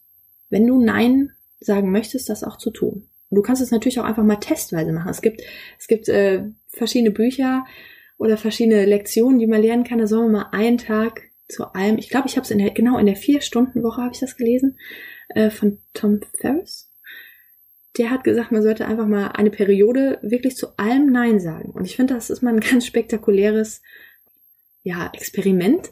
Wenn 0.49 0.65
du 0.65 0.79
Nein 0.83 1.31
sagen 1.59 1.91
möchtest, 1.91 2.29
das 2.29 2.43
auch 2.43 2.57
zu 2.57 2.71
tun. 2.71 3.07
Du 3.29 3.41
kannst 3.41 3.61
es 3.61 3.71
natürlich 3.71 3.99
auch 3.99 4.05
einfach 4.05 4.23
mal 4.23 4.37
testweise 4.37 4.93
machen. 4.93 5.09
Es 5.09 5.21
gibt, 5.21 5.41
es 5.77 5.87
gibt 5.87 6.07
äh, 6.07 6.45
verschiedene 6.67 7.11
Bücher 7.11 7.65
oder 8.17 8.37
verschiedene 8.37 8.85
Lektionen, 8.85 9.39
die 9.39 9.47
man 9.47 9.61
lernen 9.61 9.83
kann. 9.83 9.99
Da 9.99 10.07
soll 10.07 10.23
man 10.23 10.31
mal 10.31 10.49
einen 10.51 10.77
Tag 10.77 11.23
zu 11.47 11.73
allem. 11.73 11.97
Ich 11.97 12.09
glaube, 12.09 12.27
ich 12.27 12.35
habe 12.35 12.43
es 12.43 12.51
in 12.51 12.59
der 12.59 12.71
genau 12.71 12.97
in 12.97 13.05
der 13.05 13.15
vier 13.15 13.41
Stunden 13.41 13.83
Woche 13.83 14.01
habe 14.01 14.13
ich 14.13 14.19
das 14.19 14.37
gelesen 14.37 14.77
äh, 15.29 15.49
von 15.49 15.79
Tom 15.93 16.19
Ferris. 16.39 16.91
Der 17.97 18.11
hat 18.11 18.23
gesagt, 18.23 18.51
man 18.51 18.61
sollte 18.61 18.85
einfach 18.85 19.07
mal 19.07 19.29
eine 19.29 19.49
Periode 19.49 20.19
wirklich 20.21 20.55
zu 20.55 20.77
allem 20.77 21.11
Nein 21.11 21.39
sagen. 21.39 21.71
Und 21.71 21.85
ich 21.85 21.95
finde, 21.95 22.13
das 22.13 22.29
ist 22.29 22.41
mal 22.41 22.53
ein 22.53 22.59
ganz 22.71 22.85
spektakuläres 22.85 23.81
ja 24.83 25.09
Experiment, 25.13 25.91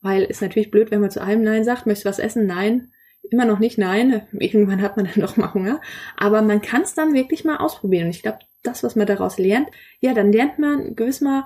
weil 0.00 0.26
es 0.28 0.40
natürlich 0.40 0.70
blöd, 0.70 0.90
wenn 0.90 1.00
man 1.00 1.10
zu 1.10 1.22
allem 1.22 1.42
Nein 1.42 1.64
sagt. 1.64 1.86
Möchtest 1.86 2.06
du 2.06 2.08
was 2.08 2.18
essen? 2.18 2.46
Nein 2.46 2.92
immer 3.30 3.44
noch 3.44 3.58
nicht 3.58 3.78
nein. 3.78 4.26
Irgendwann 4.32 4.82
hat 4.82 4.96
man 4.96 5.06
dann 5.06 5.20
doch 5.20 5.36
mal 5.36 5.54
Hunger. 5.54 5.80
Aber 6.16 6.42
man 6.42 6.60
kann 6.60 6.82
es 6.82 6.94
dann 6.94 7.14
wirklich 7.14 7.44
mal 7.44 7.56
ausprobieren. 7.56 8.06
Und 8.06 8.10
ich 8.10 8.22
glaube, 8.22 8.40
das, 8.62 8.82
was 8.82 8.96
man 8.96 9.06
daraus 9.06 9.38
lernt, 9.38 9.68
ja, 10.00 10.14
dann 10.14 10.32
lernt 10.32 10.58
man 10.58 10.94
gewiss 10.94 11.20
mal 11.20 11.44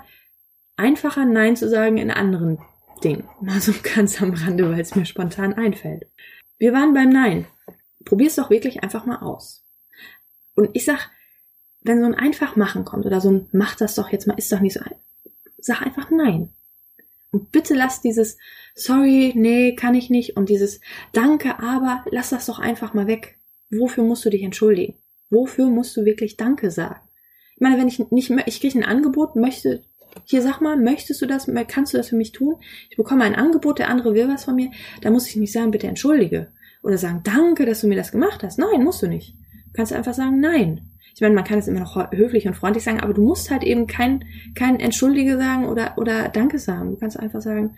einfacher 0.77 1.25
Nein 1.25 1.57
zu 1.57 1.69
sagen 1.69 1.97
in 1.97 2.11
anderen 2.11 2.59
Dingen. 3.03 3.29
Mal 3.41 3.61
so 3.61 3.73
ganz 3.83 4.21
am 4.23 4.35
Rande, 4.35 4.71
weil 4.71 4.81
es 4.81 4.95
mir 4.95 5.07
spontan 5.07 5.55
einfällt. 5.55 6.07
Wir 6.59 6.73
waren 6.73 6.95
beim 6.95 7.11
Nein. 7.11 7.47
Probier's 8.05 8.37
doch 8.37 8.51
wirklich 8.51 8.83
einfach 8.83 9.07
mal 9.07 9.19
aus. 9.19 9.65
Und 10.55 10.71
ich 10.73 10.85
sag, 10.85 11.11
wenn 11.83 12.01
so 12.01 12.07
ein 12.07 12.15
einfach 12.15 12.57
machen 12.57 12.85
kommt 12.85 13.07
oder 13.07 13.21
so 13.21 13.31
ein 13.31 13.49
mach 13.53 13.75
das 13.77 13.95
doch 13.95 14.11
jetzt 14.11 14.27
mal, 14.27 14.39
ist 14.39 14.51
doch 14.53 14.61
nicht 14.61 14.75
so 14.75 14.81
sag 15.59 15.83
einfach 15.83 16.11
Nein. 16.11 16.51
Und 17.31 17.53
bitte 17.53 17.75
lass 17.75 18.01
dieses 18.01 18.39
sorry, 18.75 19.33
nee, 19.35 19.75
kann 19.75 19.95
ich 19.95 20.11
nicht 20.11 20.37
und 20.37 20.49
dieses 20.49 20.81
danke, 21.13 21.59
aber 21.59 22.05
lass 22.11 22.31
das 22.31 22.47
doch 22.47 22.59
einfach 22.59 22.95
mal 22.95 23.07
weg. 23.07 23.39
Wofür 23.71 24.05
musst 24.05 24.25
du 24.25 24.31
dich 24.31 24.43
entschuldigen? 24.43 24.95
Wofür 25.29 25.67
musst 25.67 25.97
du 25.97 26.05
wirklich 26.05 26.37
danke 26.37 26.71
sagen? 26.71 27.01
Ich 27.55 27.61
meine, 27.61 27.79
wenn 27.79 27.89
ich 27.89 27.99
nicht, 28.11 28.31
ich 28.47 28.61
kriege 28.61 28.79
ein 28.79 28.85
Angebot, 28.85 29.35
möchte, 29.35 29.83
hier 30.25 30.43
sag 30.43 30.61
mal, 30.61 30.77
möchtest 30.77 31.21
du 31.23 31.27
das, 31.27 31.51
kannst 31.69 31.93
du 31.93 31.99
das 31.99 32.09
für 32.09 32.17
mich 32.17 32.33
tun? 32.33 32.57
Ich 32.91 32.97
bekomme 32.97 33.25
ein 33.25 33.35
Angebot, 33.35 33.79
der 33.79 33.89
andere 33.89 34.15
will 34.15 34.29
was 34.29 34.45
von 34.45 34.57
mir, 34.57 34.71
da 35.01 35.11
muss 35.11 35.29
ich 35.29 35.37
nicht 35.37 35.53
sagen, 35.53 35.71
bitte 35.71 35.87
entschuldige. 35.87 36.49
Oder 36.83 36.99
sagen, 36.99 37.23
danke, 37.25 37.67
dass 37.67 37.81
du 37.81 37.89
mir 37.89 37.97
das 37.97 38.13
gemacht 38.13 38.43
hast. 38.43 38.59
Nein, 38.59 38.85
musst 38.85 39.03
du 39.03 39.09
nicht. 39.09 39.35
Du 39.67 39.73
kannst 39.73 39.93
einfach 39.93 40.15
sagen, 40.15 40.41
nein. 40.41 40.91
Ich 41.15 41.21
meine, 41.21 41.35
man 41.35 41.45
kann 41.45 41.59
es 41.59 41.67
immer 41.67 41.81
noch 41.81 42.13
höflich 42.13 42.47
und 42.47 42.55
freundlich 42.55 42.85
sagen, 42.85 43.01
aber 43.01 43.15
du 43.15 43.23
musst 43.23 43.51
halt 43.51 43.65
eben 43.65 43.87
kein, 43.87 44.25
kein 44.55 44.79
Entschuldige 44.79 45.39
sagen 45.39 45.67
oder, 45.67 45.97
oder 45.97 46.29
Danke 46.29 46.59
sagen. 46.59 46.91
Du 46.91 46.97
kannst 46.97 47.19
einfach 47.19 47.41
sagen, 47.41 47.77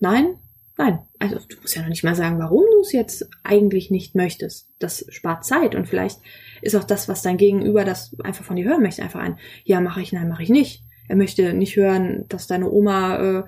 nein, 0.00 0.36
nein. 0.76 0.98
Also 1.20 1.36
du 1.48 1.60
musst 1.60 1.76
ja 1.76 1.82
noch 1.82 1.88
nicht 1.88 2.02
mal 2.02 2.16
sagen, 2.16 2.38
warum 2.38 2.64
du 2.72 2.80
es 2.80 2.92
jetzt 2.92 3.28
eigentlich 3.44 3.90
nicht 3.90 4.14
möchtest. 4.16 4.68
Das 4.80 5.06
spart 5.10 5.44
Zeit 5.44 5.74
und 5.74 5.86
vielleicht 5.86 6.20
ist 6.60 6.74
auch 6.74 6.84
das, 6.84 7.08
was 7.08 7.22
dein 7.22 7.36
Gegenüber 7.36 7.84
das 7.84 8.16
einfach 8.24 8.44
von 8.44 8.56
dir 8.56 8.64
hören 8.64 8.82
möchte, 8.82 9.02
einfach 9.02 9.20
ein, 9.20 9.38
ja, 9.64 9.80
mache 9.80 10.02
ich, 10.02 10.12
nein, 10.12 10.28
mache 10.28 10.42
ich 10.42 10.50
nicht. 10.50 10.85
Er 11.08 11.16
möchte 11.16 11.52
nicht 11.54 11.76
hören, 11.76 12.24
dass 12.28 12.46
deine 12.46 12.70
Oma 12.70 13.16
äh, 13.16 13.44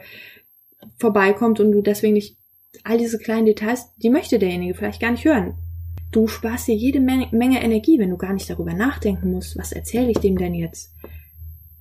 vorbeikommt 0.99 1.61
und 1.61 1.73
du 1.73 1.83
deswegen 1.83 2.15
nicht 2.15 2.37
all 2.85 2.99
diese 2.99 3.19
kleinen 3.19 3.47
Details, 3.47 3.93
die 3.97 4.11
möchte 4.11 4.39
derjenige 4.39 4.75
vielleicht 4.75 5.01
gar 5.01 5.11
nicht 5.11 5.25
hören. 5.25 5.55
Du 6.11 6.27
sparst 6.27 6.69
dir 6.69 6.75
jede 6.75 7.01
Menge, 7.01 7.63
Energie, 7.63 7.99
wenn 7.99 8.11
du 8.11 8.17
gar 8.17 8.33
nicht 8.33 8.49
darüber 8.49 8.73
nachdenken 8.73 9.31
musst, 9.31 9.59
was 9.59 9.73
erzähle 9.73 10.11
ich 10.11 10.19
dem 10.19 10.39
denn 10.39 10.55
jetzt? 10.55 10.95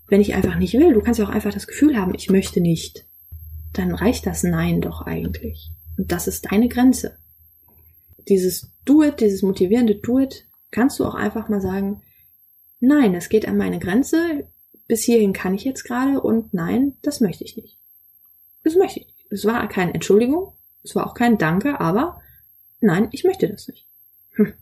Wenn 0.08 0.22
ich 0.22 0.36
einfach 0.36 0.58
nicht 0.58 0.74
will, 0.74 0.94
du 0.94 1.02
kannst 1.02 1.20
ja 1.20 1.26
auch 1.26 1.34
einfach 1.34 1.54
das 1.54 1.68
Gefühl 1.68 1.98
haben, 1.98 2.14
ich 2.14 2.30
möchte 2.30 2.60
nicht. 2.60 3.06
Dann 3.74 3.94
reicht 3.94 4.26
das 4.26 4.44
Nein 4.44 4.82
doch 4.82 5.02
eigentlich. 5.02 5.72
Und 5.98 6.12
das 6.12 6.28
ist 6.28 6.52
deine 6.52 6.68
Grenze. 6.68 7.18
Dieses 8.28 8.72
Do 8.86 9.04
it, 9.04 9.22
dieses 9.22 9.44
motivierende 9.44 9.96
Do 9.96 10.20
it, 10.20 10.46
kannst 10.72 11.00
du 11.00 11.06
auch 11.06 11.16
einfach 11.16 11.48
mal 11.50 11.62
sagen, 11.62 12.02
nein, 12.80 13.16
es 13.16 13.30
geht 13.30 13.48
an 13.48 13.58
meine 13.58 13.80
Grenze, 13.80 14.48
bis 14.88 15.04
hierhin 15.04 15.34
kann 15.34 15.54
ich 15.54 15.64
jetzt 15.64 15.84
gerade 15.84 16.22
und 16.22 16.54
nein, 16.54 16.96
das 17.02 17.20
möchte 17.20 17.44
ich 17.44 17.58
nicht. 17.58 17.78
Das 18.64 18.76
möchte 18.76 19.00
ich 19.00 19.08
nicht. 19.08 19.18
Es 19.30 19.46
war 19.46 19.68
keine 19.68 19.94
Entschuldigung, 19.94 20.54
es 20.84 20.96
war 20.96 21.08
auch 21.08 21.14
kein 21.14 21.38
Danke, 21.38 21.80
aber 21.80 22.22
nein, 22.80 23.10
ich 23.12 23.24
möchte 23.24 23.50
das 23.50 23.68
nicht. 23.68 23.86
Hm. 24.36 24.54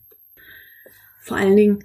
Vor 1.22 1.38
allen 1.38 1.55
Dingen, 1.55 1.84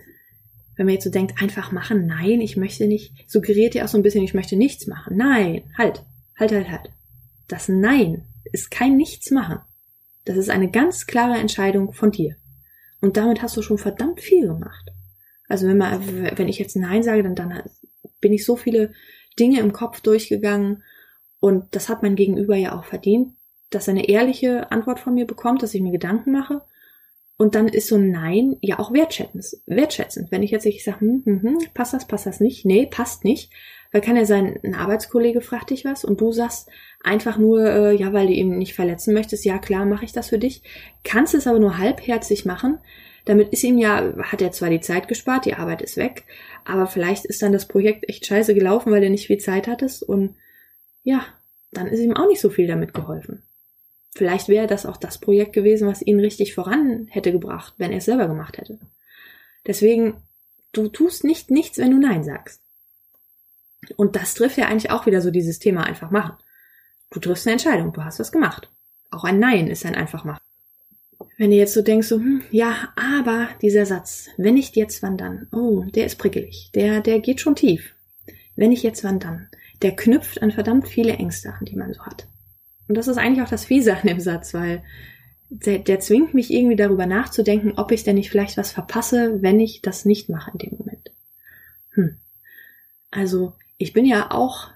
wenn 0.77 0.87
man 0.87 0.95
jetzt 0.95 1.05
so 1.05 1.11
denkt, 1.11 1.43
einfach 1.43 1.73
machen, 1.73 2.07
nein, 2.07 2.41
ich 2.41 2.57
möchte 2.57 2.87
nicht, 2.87 3.31
suggeriert 3.31 3.75
ihr 3.75 3.85
auch 3.85 3.89
so 3.89 3.99
ein 3.99 4.03
bisschen, 4.03 4.25
ich 4.25 4.35
möchte 4.35 4.57
nichts 4.57 4.87
machen. 4.87 5.17
Nein, 5.17 5.71
halt, 5.77 6.03
halt, 6.39 6.53
halt, 6.53 6.71
halt. 6.71 6.91
Das 7.49 7.69
Nein 7.69 8.25
ist 8.45 8.71
kein 8.71 8.97
Nichts 8.97 9.31
machen. 9.31 9.61
Das 10.25 10.37
ist 10.37 10.51
eine 10.51 10.71
ganz 10.71 11.07
klare 11.07 11.39
Entscheidung 11.39 11.93
von 11.93 12.11
dir. 12.11 12.37
Und 13.01 13.17
damit 13.17 13.43
hast 13.43 13.57
du 13.57 13.63
schon 13.63 13.79
verdammt 13.79 14.21
viel 14.21 14.47
gemacht. 14.47 14.91
Also 15.49 15.67
wenn 15.67 15.79
man, 15.79 16.01
wenn 16.39 16.49
ich 16.49 16.59
jetzt 16.59 16.77
Nein 16.77 17.03
sage, 17.03 17.23
dann, 17.23 17.35
dann 17.35 17.63
bin 18.21 18.33
ich 18.33 18.45
so 18.45 18.57
viele 18.57 18.93
Dinge 19.39 19.61
im 19.61 19.73
Kopf 19.73 20.01
durchgegangen 20.01 20.83
und 21.41 21.75
das 21.75 21.89
hat 21.89 22.03
mein 22.03 22.17
Gegenüber 22.17 22.57
ja 22.57 22.79
auch 22.79 22.85
verdient, 22.85 23.35
dass 23.71 23.89
er 23.89 23.93
eine 23.93 24.09
ehrliche 24.09 24.71
Antwort 24.71 25.01
von 25.01 25.15
mir 25.15 25.27
bekommt, 25.27 25.63
dass 25.63 25.75
ich 25.75 25.81
mir 25.81 25.93
Gedanken 25.93 26.33
mache 26.33 26.63
Und 27.37 27.55
dann 27.55 27.69
ist 27.69 27.89
so 27.89 27.97
ein 27.97 28.11
Nein 28.11 28.57
ja 28.61 28.79
auch 28.79 28.93
wertschätzend. 28.93 29.47
wertschätzend. 29.67 30.31
Wenn 30.31 30.43
ich 30.43 30.51
jetzt 30.51 30.67
ich 30.67 30.85
sage, 30.85 31.01
hm, 31.01 31.23
hm, 31.25 31.43
hm, 31.43 31.59
passt 31.73 31.95
das, 31.95 32.07
passt 32.07 32.27
das 32.27 32.41
nicht? 32.41 32.67
Nee, 32.67 32.87
passt 32.87 33.25
nicht. 33.25 33.51
Weil 33.93 34.03
kann 34.03 34.17
ja 34.17 34.25
sein, 34.25 34.61
ein 34.63 34.75
Arbeitskollege 34.75 35.41
fragt 35.41 35.71
dich 35.71 35.85
was 35.85 36.05
und 36.05 36.21
du 36.21 36.33
sagst 36.33 36.69
einfach 37.03 37.39
nur, 37.39 37.65
äh, 37.65 37.97
ja, 37.97 38.13
weil 38.13 38.27
du 38.27 38.35
ihn 38.35 38.59
nicht 38.59 38.75
verletzen 38.75 39.15
möchtest, 39.15 39.45
ja 39.45 39.59
klar, 39.59 39.87
mache 39.87 40.05
ich 40.05 40.13
das 40.13 40.29
für 40.29 40.39
dich. 40.39 40.63
Kannst 41.03 41.35
es 41.35 41.47
aber 41.47 41.59
nur 41.59 41.79
halbherzig 41.79 42.45
machen. 42.45 42.79
Damit 43.31 43.53
ist 43.53 43.63
ihm 43.63 43.79
ja, 43.79 44.13
hat 44.25 44.43
er 44.43 44.51
zwar 44.51 44.71
die 44.71 44.81
Zeit 44.81 45.07
gespart, 45.07 45.45
die 45.45 45.55
Arbeit 45.55 45.83
ist 45.83 45.97
weg, 45.97 46.25
aber 46.65 46.89
vielleicht 46.89 47.25
ist 47.27 47.41
dann 47.43 47.53
das 47.53 47.69
Projekt 47.69 48.09
echt 48.09 48.27
scheiße 48.27 48.57
gelaufen, 48.57 48.91
weil 48.91 49.05
er 49.05 49.11
nicht 49.11 49.29
viel 49.29 49.39
Zeit 49.39 49.69
hattest 49.69 50.03
und 50.03 50.35
ja, 51.05 51.25
dann 51.71 51.87
ist 51.87 52.01
ihm 52.01 52.17
auch 52.17 52.27
nicht 52.27 52.41
so 52.41 52.51
viel 52.51 52.67
damit 52.67 52.93
geholfen. 52.93 53.45
Vielleicht 54.17 54.49
wäre 54.49 54.67
das 54.67 54.85
auch 54.85 54.97
das 54.97 55.19
Projekt 55.19 55.53
gewesen, 55.53 55.87
was 55.87 56.03
ihn 56.03 56.19
richtig 56.19 56.57
voran 56.57 57.07
hätte 57.09 57.31
gebracht, 57.31 57.75
wenn 57.79 57.93
er 57.93 57.99
es 57.99 58.07
selber 58.07 58.27
gemacht 58.27 58.59
hätte. 58.59 58.81
Deswegen, 59.65 60.17
du 60.73 60.89
tust 60.89 61.23
nicht 61.23 61.53
nichts, 61.53 61.79
wenn 61.79 61.93
du 61.93 62.01
Nein 62.01 62.25
sagst. 62.25 62.61
Und 63.95 64.17
das 64.17 64.35
trifft 64.35 64.59
ja 64.59 64.67
eigentlich 64.67 64.91
auch 64.91 65.07
wieder 65.07 65.21
so 65.21 65.31
dieses 65.31 65.61
Thema 65.61 65.85
einfach 65.85 66.11
machen. 66.11 66.35
Du 67.11 67.21
triffst 67.21 67.47
eine 67.47 67.53
Entscheidung, 67.53 67.93
du 67.93 68.03
hast 68.03 68.19
was 68.19 68.33
gemacht. 68.33 68.73
Auch 69.13 69.23
ein 69.23 69.39
Nein 69.39 69.69
ist 69.69 69.87
ein 69.87 69.95
einfach 69.95 70.25
machen. 70.25 70.43
Wenn 71.37 71.51
du 71.51 71.57
jetzt 71.57 71.75
so 71.75 71.83
denkst, 71.83 72.09
so, 72.09 72.17
hm, 72.17 72.43
ja, 72.51 72.93
aber 72.97 73.49
dieser 73.63 73.87
Satz, 73.87 74.29
wenn 74.37 74.55
nicht 74.55 74.77
jetzt, 74.77 75.03
wann 75.03 75.17
dann? 75.17 75.49
Oh, 75.53 75.85
der 75.85 76.07
ist 76.07 76.17
prickelig. 76.17 76.71
Der, 76.75 77.01
der 77.01 77.21
geht 77.21 77.41
schon 77.41 77.57
tief. 77.57 77.95
Wenn 78.57 78.71
nicht 78.71 78.83
jetzt, 78.83 79.05
wann 79.05 79.21
dann? 79.21 79.49
Der 79.83 79.97
knüpft 79.97 80.43
an 80.43 80.51
verdammt 80.51 80.89
viele 80.89 81.15
Ängste 81.15 81.53
an, 81.53 81.65
die 81.65 81.77
man 81.77 81.93
so 81.93 82.05
hat. 82.05 82.27
Und 82.89 82.97
das 82.97 83.09
ist 83.09 83.19
eigentlich 83.19 83.43
auch 83.43 83.51
das 83.51 83.65
Fiese 83.65 83.97
an 83.97 84.07
dem 84.07 84.21
Satz, 84.21 84.53
weil 84.53 84.83
der, 85.49 85.79
der 85.79 86.01
zwingt 86.01 86.35
mich 86.35 86.53
irgendwie 86.53 86.77
darüber 86.77 87.07
nachzudenken, 87.07 87.73
ob 87.77 87.93
ich 87.93 88.05
denn 88.05 88.17
nicht 88.17 88.31
vielleicht 88.31 88.57
was 88.57 88.73
verpasse, 88.73 89.43
wenn 89.43 89.61
ich 89.61 89.83
das 89.83 90.05
nicht 90.05 90.29
mache 90.29 90.53
in 90.53 90.59
dem 90.59 90.79
Moment. 90.79 91.13
Hm. 91.91 92.17
Also 93.11 93.55
ich 93.79 93.93
bin 93.93 94.05
ja 94.05 94.31
auch 94.31 94.69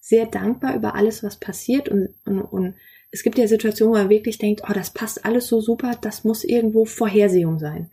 sehr 0.00 0.26
dankbar 0.26 0.74
über 0.76 0.94
alles, 0.94 1.22
was 1.22 1.40
passiert 1.40 1.88
und, 1.88 2.14
und, 2.24 2.42
und 2.42 2.74
es 3.14 3.22
gibt 3.22 3.38
ja 3.38 3.46
Situationen, 3.46 3.94
wo 3.94 3.98
man 3.98 4.10
wirklich 4.10 4.38
denkt, 4.38 4.62
oh, 4.68 4.72
das 4.72 4.92
passt 4.92 5.24
alles 5.24 5.46
so 5.46 5.60
super, 5.60 5.96
das 6.00 6.24
muss 6.24 6.42
irgendwo 6.42 6.84
Vorhersehung 6.84 7.60
sein. 7.60 7.88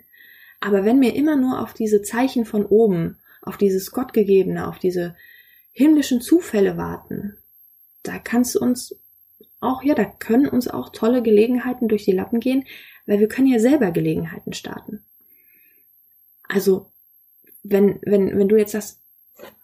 Aber 0.60 0.84
wenn 0.84 1.00
wir 1.00 1.14
immer 1.14 1.36
nur 1.36 1.62
auf 1.62 1.76
diese 1.76 2.02
Zeichen 2.02 2.44
von 2.44 2.66
oben, 2.66 3.20
auf 3.44 3.56
dieses 3.56 3.92
Gottgegebene, 3.92 4.68
auf 4.68 4.80
diese 4.80 5.16
himmlischen 5.74 6.22
Zufälle 6.22 6.76
warten, 6.76 7.38
da 8.02 8.18
kann 8.18 8.42
es 8.42 8.56
uns 8.56 8.96
auch, 9.60 9.84
ja, 9.84 9.94
da 9.94 10.06
können 10.06 10.48
uns 10.48 10.68
auch 10.68 10.90
tolle 10.90 11.22
Gelegenheiten 11.22 11.88
durch 11.88 12.04
die 12.04 12.14
Lappen 12.14 12.40
gehen, 12.40 12.66
weil 13.06 13.20
wir 13.20 13.28
können 13.28 13.48
ja 13.48 13.60
selber 13.60 13.92
Gelegenheiten 13.92 14.54
starten. 14.54 15.04
Also, 16.48 16.88
wenn, 17.62 18.00
wenn, 18.02 18.40
wenn 18.40 18.50
du 18.50 18.58
jetzt 18.58 18.72
sagst, 18.72 19.00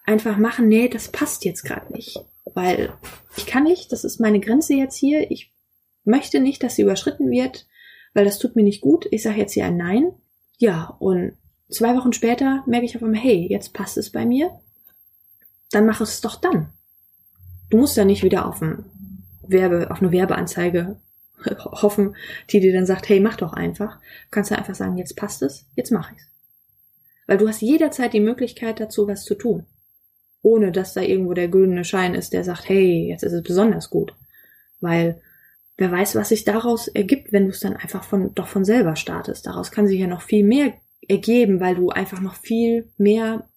einfach 0.06 0.38
machen, 0.38 0.68
nee, 0.68 0.88
das 0.88 1.12
passt 1.12 1.46
jetzt 1.46 1.64
gerade 1.64 1.92
nicht. 1.94 2.20
Weil 2.54 2.94
ich 3.36 3.46
kann 3.46 3.64
nicht, 3.64 3.92
das 3.92 4.04
ist 4.04 4.20
meine 4.20 4.40
Grenze 4.40 4.74
jetzt 4.74 4.96
hier. 4.96 5.30
Ich 5.32 5.54
möchte 6.04 6.40
nicht, 6.40 6.64
dass 6.64 6.76
sie 6.76 6.84
überschritten 6.84 7.30
wird, 7.30 7.68
weil 8.14 8.26
das 8.26 8.40
tut 8.40 8.56
mir 8.56 8.64
nicht 8.64 8.82
gut. 8.82 9.08
Ich 9.12 9.24
sage 9.24 9.40
jetzt 9.40 9.54
hier 9.54 9.66
ein 9.66 9.78
Nein. 9.78 10.14
Ja, 10.58 10.96
und 11.00 11.34
zwei 11.70 11.96
Wochen 11.96 12.14
später 12.14 12.64
merke 12.66 12.86
ich 12.86 12.96
auf 12.96 13.04
einmal, 13.04 13.20
hey, 13.20 13.48
jetzt 13.50 13.74
passt 13.74 13.98
es 13.98 14.12
bei 14.12 14.26
mir. 14.26 14.52
Dann 15.72 15.86
mach 15.86 16.02
es 16.02 16.22
doch 16.22 16.36
dann. 16.36 16.70
Du 17.70 17.78
musst 17.78 17.98
ja 17.98 18.06
nicht 18.06 18.24
wieder 18.24 18.46
auf, 18.46 18.62
ein 18.62 18.86
Werbe, 19.42 19.92
auf 19.92 20.02
eine 20.02 20.12
Werbeanzeige 20.12 21.00
hoffen, 21.66 22.16
die 22.50 22.62
dir 22.62 22.74
dann 22.74 22.86
sagt, 22.86 23.10
hey, 23.10 23.20
mach 23.20 23.36
doch 23.36 23.54
einfach. 23.54 23.98
Du 23.98 24.30
kannst 24.32 24.52
ja 24.52 24.58
einfach 24.58 24.76
sagen, 24.76 24.98
jetzt 24.98 25.18
passt 25.18 25.42
es, 25.42 25.66
jetzt 25.76 25.92
mach 25.92 26.12
ich's. 26.12 26.32
Weil 27.28 27.38
du 27.38 27.48
hast 27.48 27.62
jederzeit 27.62 28.14
die 28.14 28.22
Möglichkeit 28.22 28.80
dazu, 28.80 29.06
was 29.08 29.26
zu 29.26 29.36
tun 29.36 29.66
ohne 30.42 30.72
dass 30.72 30.94
da 30.94 31.02
irgendwo 31.02 31.34
der 31.34 31.48
güldene 31.48 31.84
Schein 31.84 32.16
ist, 32.16 32.34
der 32.34 32.44
sagt, 32.44 32.70
hey, 32.70 33.08
jetzt 33.10 33.24
ist 33.24 33.34
es 33.34 33.44
besonders 33.44 33.90
gut. 33.90 34.14
Weil 34.80 35.22
wer 35.78 35.92
weiß, 35.92 36.16
was 36.16 36.30
sich 36.30 36.44
daraus 36.44 36.88
ergibt, 36.88 37.32
wenn 37.32 37.46
du 37.46 37.52
es 37.52 37.60
dann 37.60 37.76
einfach 37.76 38.04
von, 38.04 38.34
doch 38.34 38.48
von 38.48 38.66
selber 38.66 38.96
startest. 38.96 39.46
Daraus 39.46 39.72
kann 39.72 39.88
sich 39.88 40.00
ja 40.00 40.08
noch 40.08 40.22
viel 40.22 40.44
mehr 40.44 40.74
ergeben, 41.08 41.60
weil 41.60 41.76
du 41.76 41.90
einfach 41.90 42.22
noch 42.22 42.36
viel 42.36 42.92
mehr, 42.98 43.48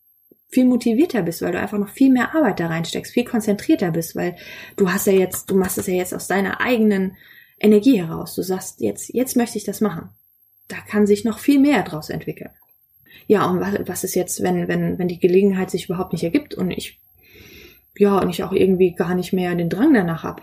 viel 0.48 0.66
motivierter 0.66 1.22
bist, 1.22 1.42
weil 1.42 1.52
du 1.52 1.60
einfach 1.60 1.78
noch 1.78 1.88
viel 1.88 2.10
mehr 2.10 2.34
Arbeit 2.34 2.60
da 2.60 2.66
reinsteckst, 2.66 3.12
viel 3.12 3.24
konzentrierter 3.24 3.90
bist, 3.90 4.16
weil 4.16 4.36
du 4.76 4.90
hast 4.90 5.06
ja 5.06 5.12
jetzt, 5.12 5.50
du 5.50 5.56
machst 5.56 5.78
es 5.78 5.86
ja 5.86 5.94
jetzt 5.94 6.14
aus 6.14 6.28
deiner 6.28 6.60
eigenen 6.60 7.16
Energie 7.58 7.98
heraus. 7.98 8.34
Du 8.34 8.42
sagst, 8.42 8.80
jetzt, 8.80 9.12
jetzt 9.12 9.36
möchte 9.36 9.58
ich 9.58 9.64
das 9.64 9.80
machen. 9.80 10.10
Da 10.68 10.76
kann 10.88 11.06
sich 11.06 11.24
noch 11.24 11.38
viel 11.38 11.60
mehr 11.60 11.82
draus 11.82 12.10
entwickeln. 12.10 12.50
Ja, 13.26 13.46
und 13.46 13.60
was, 13.60 13.74
was 13.86 14.04
ist 14.04 14.14
jetzt, 14.14 14.42
wenn, 14.42 14.68
wenn, 14.68 14.98
wenn 14.98 15.08
die 15.08 15.20
Gelegenheit 15.20 15.70
sich 15.70 15.86
überhaupt 15.86 16.12
nicht 16.12 16.24
ergibt 16.24 16.54
und 16.54 16.70
ich, 16.70 17.00
ja, 17.96 18.18
und 18.18 18.30
ich 18.30 18.42
auch 18.42 18.52
irgendwie 18.52 18.94
gar 18.94 19.14
nicht 19.14 19.32
mehr 19.32 19.54
den 19.54 19.68
Drang 19.68 19.94
danach 19.94 20.24
hab, 20.24 20.42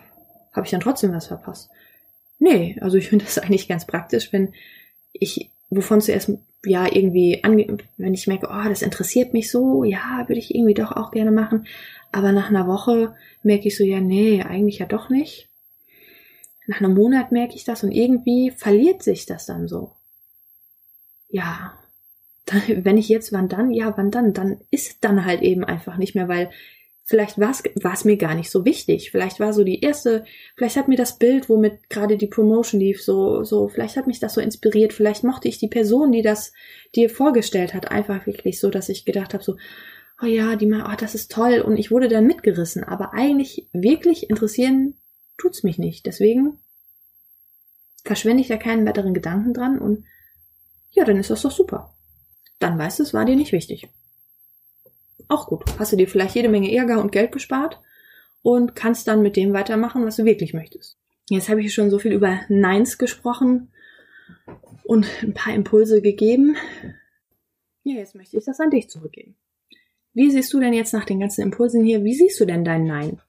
habe 0.53 0.65
ich 0.65 0.71
dann 0.71 0.81
trotzdem 0.81 1.11
was 1.13 1.27
verpasst? 1.27 1.69
Nee, 2.39 2.77
also 2.81 2.97
ich 2.97 3.09
finde 3.09 3.25
das 3.25 3.39
eigentlich 3.39 3.67
ganz 3.67 3.85
praktisch, 3.85 4.31
wenn 4.31 4.53
ich, 5.13 5.51
wovon 5.69 6.01
zuerst, 6.01 6.31
ja, 6.65 6.85
irgendwie, 6.91 7.43
ange 7.43 7.77
wenn 7.97 8.13
ich 8.13 8.27
merke, 8.27 8.47
oh, 8.49 8.69
das 8.69 8.81
interessiert 8.81 9.33
mich 9.33 9.51
so, 9.51 9.83
ja, 9.83 10.25
würde 10.27 10.39
ich 10.39 10.53
irgendwie 10.53 10.73
doch 10.73 10.91
auch 10.91 11.11
gerne 11.11 11.31
machen, 11.31 11.67
aber 12.11 12.31
nach 12.31 12.49
einer 12.49 12.67
Woche 12.67 13.15
merke 13.43 13.67
ich 13.67 13.77
so, 13.77 13.83
ja, 13.83 13.99
nee, 13.99 14.41
eigentlich 14.43 14.79
ja 14.79 14.85
doch 14.85 15.09
nicht. 15.09 15.49
Nach 16.67 16.81
einem 16.81 16.95
Monat 16.95 17.31
merke 17.31 17.55
ich 17.55 17.63
das 17.63 17.83
und 17.83 17.91
irgendwie 17.91 18.51
verliert 18.51 19.01
sich 19.01 19.25
das 19.25 19.45
dann 19.45 19.67
so. 19.67 19.91
Ja, 21.29 21.73
wenn 22.67 22.97
ich 22.97 23.09
jetzt, 23.09 23.33
wann 23.33 23.49
dann? 23.49 23.71
Ja, 23.71 23.93
wann 23.97 24.11
dann? 24.11 24.33
Dann 24.33 24.61
ist 24.71 25.03
dann 25.03 25.25
halt 25.25 25.41
eben 25.41 25.63
einfach 25.63 25.97
nicht 25.97 26.15
mehr, 26.15 26.27
weil 26.27 26.49
vielleicht 27.03 27.39
war 27.39 27.51
es 27.51 28.05
mir 28.05 28.17
gar 28.17 28.35
nicht 28.35 28.51
so 28.51 28.65
wichtig. 28.65 29.11
Vielleicht 29.11 29.39
war 29.39 29.53
so 29.53 29.63
die 29.63 29.79
erste, 29.79 30.25
vielleicht 30.55 30.75
hat 30.75 30.89
mir 30.89 30.97
das 30.97 31.17
Bild, 31.17 31.47
womit 31.47 31.89
gerade 31.89 32.17
die 32.17 32.27
Promotion 32.27 32.81
lief, 32.81 33.01
so, 33.01 33.43
so, 33.43 33.69
vielleicht 33.69 33.95
hat 33.95 34.07
mich 34.07 34.19
das 34.19 34.33
so 34.33 34.41
inspiriert, 34.41 34.91
vielleicht 34.91 35.23
mochte 35.23 35.47
ich 35.47 35.57
die 35.57 35.69
Person, 35.69 36.11
die 36.11 36.21
das 36.21 36.51
dir 36.95 37.09
vorgestellt 37.09 37.73
hat, 37.73 37.91
einfach 37.91 38.25
wirklich 38.27 38.59
so, 38.59 38.69
dass 38.69 38.89
ich 38.89 39.05
gedacht 39.05 39.33
habe, 39.33 39.43
so, 39.43 39.55
oh 40.21 40.25
ja, 40.25 40.57
die 40.57 40.65
mal, 40.65 40.85
oh, 40.91 40.95
das 40.99 41.15
ist 41.15 41.31
toll 41.31 41.61
und 41.61 41.77
ich 41.77 41.91
wurde 41.91 42.09
dann 42.09 42.27
mitgerissen, 42.27 42.83
aber 42.83 43.13
eigentlich 43.13 43.69
wirklich 43.71 44.29
interessieren 44.29 44.95
tut's 45.37 45.63
mich 45.63 45.77
nicht. 45.77 46.05
Deswegen 46.05 46.59
verschwende 48.03 48.41
ich 48.41 48.47
da 48.49 48.57
keinen 48.57 48.85
weiteren 48.85 49.13
Gedanken 49.13 49.53
dran 49.53 49.79
und 49.79 50.03
ja, 50.91 51.05
dann 51.05 51.17
ist 51.17 51.29
das 51.29 51.43
doch 51.43 51.51
super 51.51 51.96
dann 52.59 52.77
weißt 52.77 52.99
du, 52.99 53.03
es 53.03 53.13
war 53.13 53.25
dir 53.25 53.35
nicht 53.35 53.51
wichtig. 53.51 53.89
Auch 55.27 55.47
gut. 55.47 55.63
Hast 55.77 55.91
du 55.91 55.97
dir 55.97 56.07
vielleicht 56.07 56.35
jede 56.35 56.49
Menge 56.49 56.73
Ärger 56.73 57.01
und 57.01 57.11
Geld 57.11 57.31
gespart 57.31 57.81
und 58.41 58.75
kannst 58.75 59.07
dann 59.07 59.21
mit 59.21 59.35
dem 59.35 59.53
weitermachen, 59.53 60.05
was 60.05 60.15
du 60.15 60.25
wirklich 60.25 60.53
möchtest. 60.53 60.97
Jetzt 61.29 61.49
habe 61.49 61.61
ich 61.61 61.73
schon 61.73 61.89
so 61.89 61.99
viel 61.99 62.13
über 62.13 62.39
Neins 62.47 62.97
gesprochen 62.97 63.71
und 64.85 65.07
ein 65.21 65.33
paar 65.33 65.53
Impulse 65.53 66.01
gegeben. 66.01 66.55
Ja, 67.83 67.95
jetzt 67.95 68.15
möchte 68.15 68.37
ich 68.37 68.45
das 68.45 68.59
an 68.59 68.69
dich 68.69 68.89
zurückgeben. 68.89 69.35
Wie 70.13 70.31
siehst 70.31 70.53
du 70.53 70.59
denn 70.59 70.73
jetzt 70.73 70.93
nach 70.93 71.05
den 71.05 71.19
ganzen 71.19 71.41
Impulsen 71.41 71.83
hier, 71.83 72.03
wie 72.03 72.15
siehst 72.15 72.39
du 72.39 72.45
denn 72.45 72.63
dein 72.63 72.85
Nein? 72.85 73.21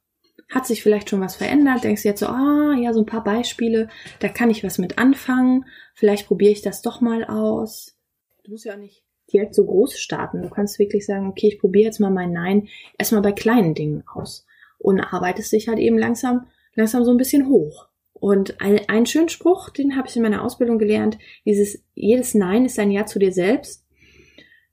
Hat 0.48 0.66
sich 0.66 0.82
vielleicht 0.82 1.10
schon 1.10 1.20
was 1.20 1.36
verändert? 1.36 1.84
Denkst 1.84 2.02
du 2.02 2.08
jetzt 2.08 2.20
so, 2.20 2.26
ah, 2.26 2.74
ja, 2.80 2.94
so 2.94 3.00
ein 3.00 3.06
paar 3.06 3.24
Beispiele, 3.24 3.88
da 4.20 4.28
kann 4.28 4.48
ich 4.48 4.64
was 4.64 4.78
mit 4.78 4.96
anfangen. 4.96 5.66
Vielleicht 5.94 6.26
probiere 6.28 6.52
ich 6.52 6.62
das 6.62 6.80
doch 6.80 7.00
mal 7.00 7.24
aus. 7.24 7.96
Du 8.44 8.52
musst 8.52 8.64
ja 8.64 8.72
auch 8.72 8.78
nicht 8.78 9.04
direkt 9.32 9.54
so 9.54 9.64
groß 9.64 9.98
starten. 9.98 10.42
Du 10.42 10.48
kannst 10.48 10.78
wirklich 10.78 11.06
sagen, 11.06 11.28
okay, 11.28 11.48
ich 11.48 11.58
probiere 11.58 11.86
jetzt 11.86 12.00
mal 12.00 12.10
mein 12.10 12.32
Nein 12.32 12.68
erstmal 12.98 13.22
bei 13.22 13.32
kleinen 13.32 13.74
Dingen 13.74 14.04
aus 14.06 14.46
und 14.78 15.00
arbeitest 15.00 15.52
dich 15.52 15.68
halt 15.68 15.78
eben 15.78 15.98
langsam, 15.98 16.46
langsam 16.74 17.04
so 17.04 17.10
ein 17.10 17.16
bisschen 17.16 17.48
hoch. 17.48 17.88
Und 18.14 18.60
ein, 18.60 18.80
ein 18.88 19.06
schönen 19.06 19.28
Spruch, 19.28 19.70
den 19.70 19.96
habe 19.96 20.08
ich 20.08 20.16
in 20.16 20.22
meiner 20.22 20.44
Ausbildung 20.44 20.78
gelernt, 20.78 21.18
dieses 21.44 21.84
jedes 21.94 22.34
Nein 22.34 22.64
ist 22.64 22.78
ein 22.78 22.90
Ja 22.90 23.06
zu 23.06 23.18
dir 23.18 23.32
selbst. 23.32 23.84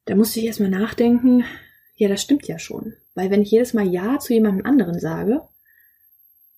Da 0.06 0.16
musste 0.16 0.40
ich 0.40 0.46
erstmal 0.46 0.70
nachdenken, 0.70 1.44
ja, 1.96 2.08
das 2.08 2.22
stimmt 2.22 2.48
ja 2.48 2.60
schon. 2.60 2.94
Weil 3.14 3.30
wenn 3.32 3.42
ich 3.42 3.52
jedes 3.52 3.74
Mal 3.74 3.88
Ja 3.88 4.20
zu 4.20 4.34
jemandem 4.34 4.66
anderen 4.66 5.00
sage, 5.00 5.42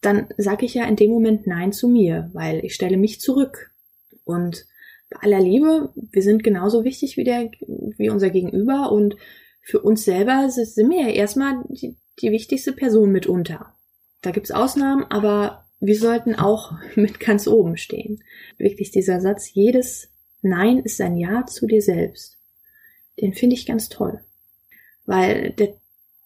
dann 0.01 0.27
sage 0.37 0.65
ich 0.65 0.73
ja 0.73 0.85
in 0.85 0.95
dem 0.95 1.11
Moment 1.11 1.47
Nein 1.47 1.73
zu 1.73 1.87
mir, 1.87 2.29
weil 2.33 2.63
ich 2.63 2.73
stelle 2.73 2.97
mich 2.97 3.19
zurück. 3.19 3.71
Und 4.23 4.65
bei 5.09 5.19
aller 5.21 5.39
Liebe, 5.39 5.93
wir 5.95 6.21
sind 6.21 6.43
genauso 6.43 6.83
wichtig 6.83 7.17
wie 7.17 7.23
der, 7.23 7.49
wie 7.97 8.09
unser 8.09 8.29
Gegenüber 8.29 8.91
und 8.91 9.15
für 9.61 9.81
uns 9.81 10.05
selber 10.05 10.49
sind 10.49 10.89
wir 10.89 11.01
ja 11.01 11.09
erstmal 11.09 11.63
die, 11.69 11.97
die 12.21 12.31
wichtigste 12.31 12.73
Person 12.73 13.11
mitunter. 13.11 13.73
Da 14.21 14.31
gibt's 14.31 14.51
Ausnahmen, 14.51 15.03
aber 15.05 15.65
wir 15.79 15.97
sollten 15.97 16.35
auch 16.35 16.73
mit 16.95 17.19
ganz 17.19 17.47
oben 17.47 17.77
stehen. 17.77 18.23
Wirklich 18.57 18.91
dieser 18.91 19.21
Satz, 19.21 19.53
jedes 19.53 20.09
Nein 20.41 20.79
ist 20.79 21.01
ein 21.01 21.17
Ja 21.17 21.45
zu 21.45 21.67
dir 21.67 21.81
selbst. 21.81 22.37
Den 23.19 23.33
finde 23.33 23.55
ich 23.55 23.65
ganz 23.65 23.89
toll. 23.89 24.23
Weil 25.05 25.51
der 25.51 25.75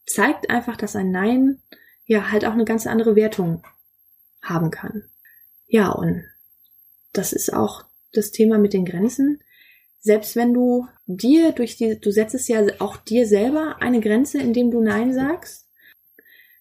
zeigt 0.05 0.49
einfach, 0.49 0.75
dass 0.75 0.95
ein 0.95 1.11
Nein 1.11 1.61
ja 2.05 2.31
halt 2.31 2.45
auch 2.45 2.53
eine 2.53 2.65
ganz 2.65 2.87
andere 2.87 3.15
Wertung 3.15 3.63
haben 4.41 4.71
kann. 4.71 5.03
Ja, 5.67 5.91
und 5.91 6.25
das 7.13 7.33
ist 7.33 7.53
auch 7.53 7.85
das 8.13 8.31
Thema 8.31 8.57
mit 8.57 8.73
den 8.73 8.85
Grenzen. 8.85 9.41
Selbst 9.99 10.35
wenn 10.35 10.53
du 10.53 10.87
dir 11.05 11.51
durch 11.51 11.77
die, 11.77 11.99
du 11.99 12.11
setzt 12.11 12.35
es 12.35 12.47
ja 12.47 12.65
auch 12.79 12.97
dir 12.97 13.27
selber 13.27 13.77
eine 13.79 14.01
Grenze, 14.01 14.39
indem 14.39 14.71
du 14.71 14.81
Nein 14.81 15.13
sagst. 15.13 15.67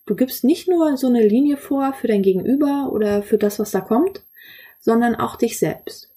Du 0.07 0.14
gibst 0.16 0.45
nicht 0.45 0.69
nur 0.69 0.97
so 0.97 1.07
eine 1.07 1.26
Linie 1.26 1.57
vor 1.57 1.95
für 1.95 2.09
dein 2.09 2.23
Gegenüber 2.23 2.90
oder 2.92 3.23
für 3.23 3.38
das, 3.38 3.59
was 3.59 3.71
da 3.71 3.80
kommt, 3.80 4.25
sondern 4.80 5.14
auch 5.14 5.37
dich 5.37 5.59
selbst. 5.59 6.11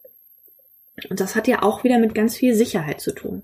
Und 1.10 1.20
das 1.20 1.36
hat 1.36 1.48
ja 1.48 1.64
auch 1.64 1.84
wieder 1.84 1.98
mit 1.98 2.16
ganz 2.16 2.36
viel 2.36 2.56
Sicherheit 2.56 3.02
zu 3.02 3.14
tun. 3.14 3.44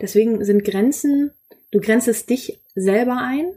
Deswegen 0.00 0.44
sind 0.44 0.64
Grenzen, 0.64 1.32
du 1.70 1.80
grenzt 1.80 2.08
es 2.08 2.26
dich 2.26 2.60
selber 2.74 3.18
ein, 3.18 3.54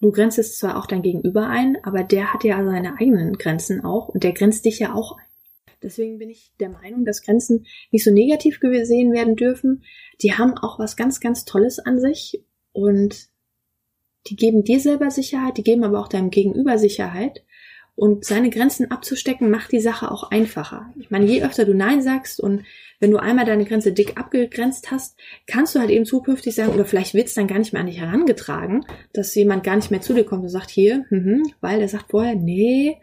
du 0.00 0.12
grenzt 0.12 0.58
zwar 0.58 0.76
auch 0.78 0.86
dein 0.86 1.02
Gegenüber 1.02 1.46
ein, 1.48 1.78
aber 1.84 2.02
der 2.02 2.32
hat 2.32 2.44
ja 2.44 2.62
seine 2.64 2.98
eigenen 2.98 3.38
Grenzen 3.38 3.84
auch 3.84 4.08
und 4.08 4.24
der 4.24 4.32
grenzt 4.32 4.64
dich 4.64 4.78
ja 4.78 4.94
auch 4.94 5.16
ein. 5.16 5.24
Deswegen 5.82 6.18
bin 6.18 6.30
ich 6.30 6.52
der 6.58 6.70
Meinung, 6.70 7.04
dass 7.04 7.22
Grenzen 7.22 7.66
nicht 7.90 8.04
so 8.04 8.10
negativ 8.10 8.60
gesehen 8.60 9.12
werden 9.12 9.36
dürfen. 9.36 9.82
Die 10.22 10.32
haben 10.32 10.56
auch 10.56 10.78
was 10.78 10.96
ganz, 10.96 11.20
ganz 11.20 11.44
Tolles 11.44 11.78
an 11.78 12.00
sich 12.00 12.42
und 12.72 13.28
die 14.28 14.36
geben 14.36 14.64
dir 14.64 14.80
selber 14.80 15.10
Sicherheit, 15.10 15.56
die 15.56 15.62
geben 15.62 15.84
aber 15.84 16.00
auch 16.00 16.08
deinem 16.08 16.30
Gegenüber 16.30 16.78
Sicherheit. 16.78 17.44
Und 17.94 18.26
seine 18.26 18.50
Grenzen 18.50 18.90
abzustecken 18.90 19.50
macht 19.50 19.72
die 19.72 19.80
Sache 19.80 20.10
auch 20.10 20.30
einfacher. 20.30 20.92
Ich 21.00 21.10
meine, 21.10 21.24
je 21.24 21.42
öfter 21.42 21.64
du 21.64 21.72
Nein 21.72 22.02
sagst 22.02 22.40
und 22.40 22.62
wenn 23.00 23.10
du 23.10 23.16
einmal 23.16 23.46
deine 23.46 23.64
Grenze 23.64 23.92
dick 23.92 24.18
abgegrenzt 24.18 24.90
hast, 24.90 25.18
kannst 25.46 25.74
du 25.74 25.78
halt 25.78 25.88
eben 25.88 26.04
zukünftig 26.04 26.54
sagen, 26.54 26.74
oder 26.74 26.84
vielleicht 26.84 27.14
wird 27.14 27.28
es 27.28 27.34
dann 27.34 27.46
gar 27.46 27.58
nicht 27.58 27.72
mehr 27.72 27.80
an 27.80 27.86
dich 27.86 27.98
herangetragen, 27.98 28.84
dass 29.14 29.34
jemand 29.34 29.64
gar 29.64 29.76
nicht 29.76 29.90
mehr 29.90 30.02
zu 30.02 30.12
dir 30.12 30.24
kommt 30.24 30.42
und 30.42 30.50
sagt, 30.50 30.68
hier, 30.68 31.06
mhm, 31.08 31.42
weil 31.62 31.78
der 31.78 31.88
sagt 31.88 32.10
vorher, 32.10 32.34
nee, 32.34 32.98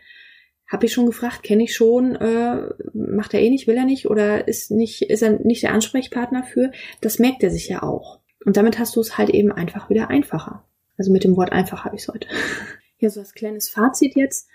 hab 0.67 0.84
ich 0.84 0.93
schon 0.93 1.05
gefragt, 1.05 1.43
kenne 1.43 1.63
ich 1.63 1.75
schon, 1.75 2.15
äh, 2.15 2.70
macht 2.93 3.34
er 3.34 3.41
eh 3.41 3.50
nicht, 3.50 3.67
will 3.67 3.77
er 3.77 3.86
nicht 3.86 4.08
oder 4.08 4.48
ist 4.48 4.72
nicht, 4.72 5.03
ist 5.03 5.22
er 5.22 5.39
nicht 5.39 5.63
der 5.63 5.74
Ansprechpartner 5.74 6.43
für, 6.43 6.72
das 7.01 7.20
merkt 7.20 7.43
er 7.43 7.51
sich 7.51 7.67
ja 7.67 7.84
auch. 7.84 8.20
Und 8.46 8.58
damit 8.58 8.79
hast 8.79 8.96
du 8.96 9.01
es 9.01 9.17
halt 9.17 9.29
eben 9.29 9.51
einfach 9.51 9.89
wieder 9.89 10.10
einfacher. 10.10 10.65
Also 10.98 11.12
mit 11.12 11.24
dem 11.24 11.38
Wort 11.38 11.51
einfach 11.51 11.86
habe 11.86 11.96
ich 11.96 12.03
es 12.03 12.08
heute. 12.08 12.27
Hier 12.98 13.10
so 13.10 13.20
als 13.20 13.34
kleines 13.34 13.70
Fazit 13.70 14.15
jetzt. 14.15 14.50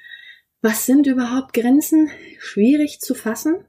Was 0.61 0.87
sind 0.87 1.07
überhaupt 1.07 1.53
Grenzen? 1.53 2.11
Schwierig 2.39 3.01
zu 3.01 3.15
fassen. 3.15 3.65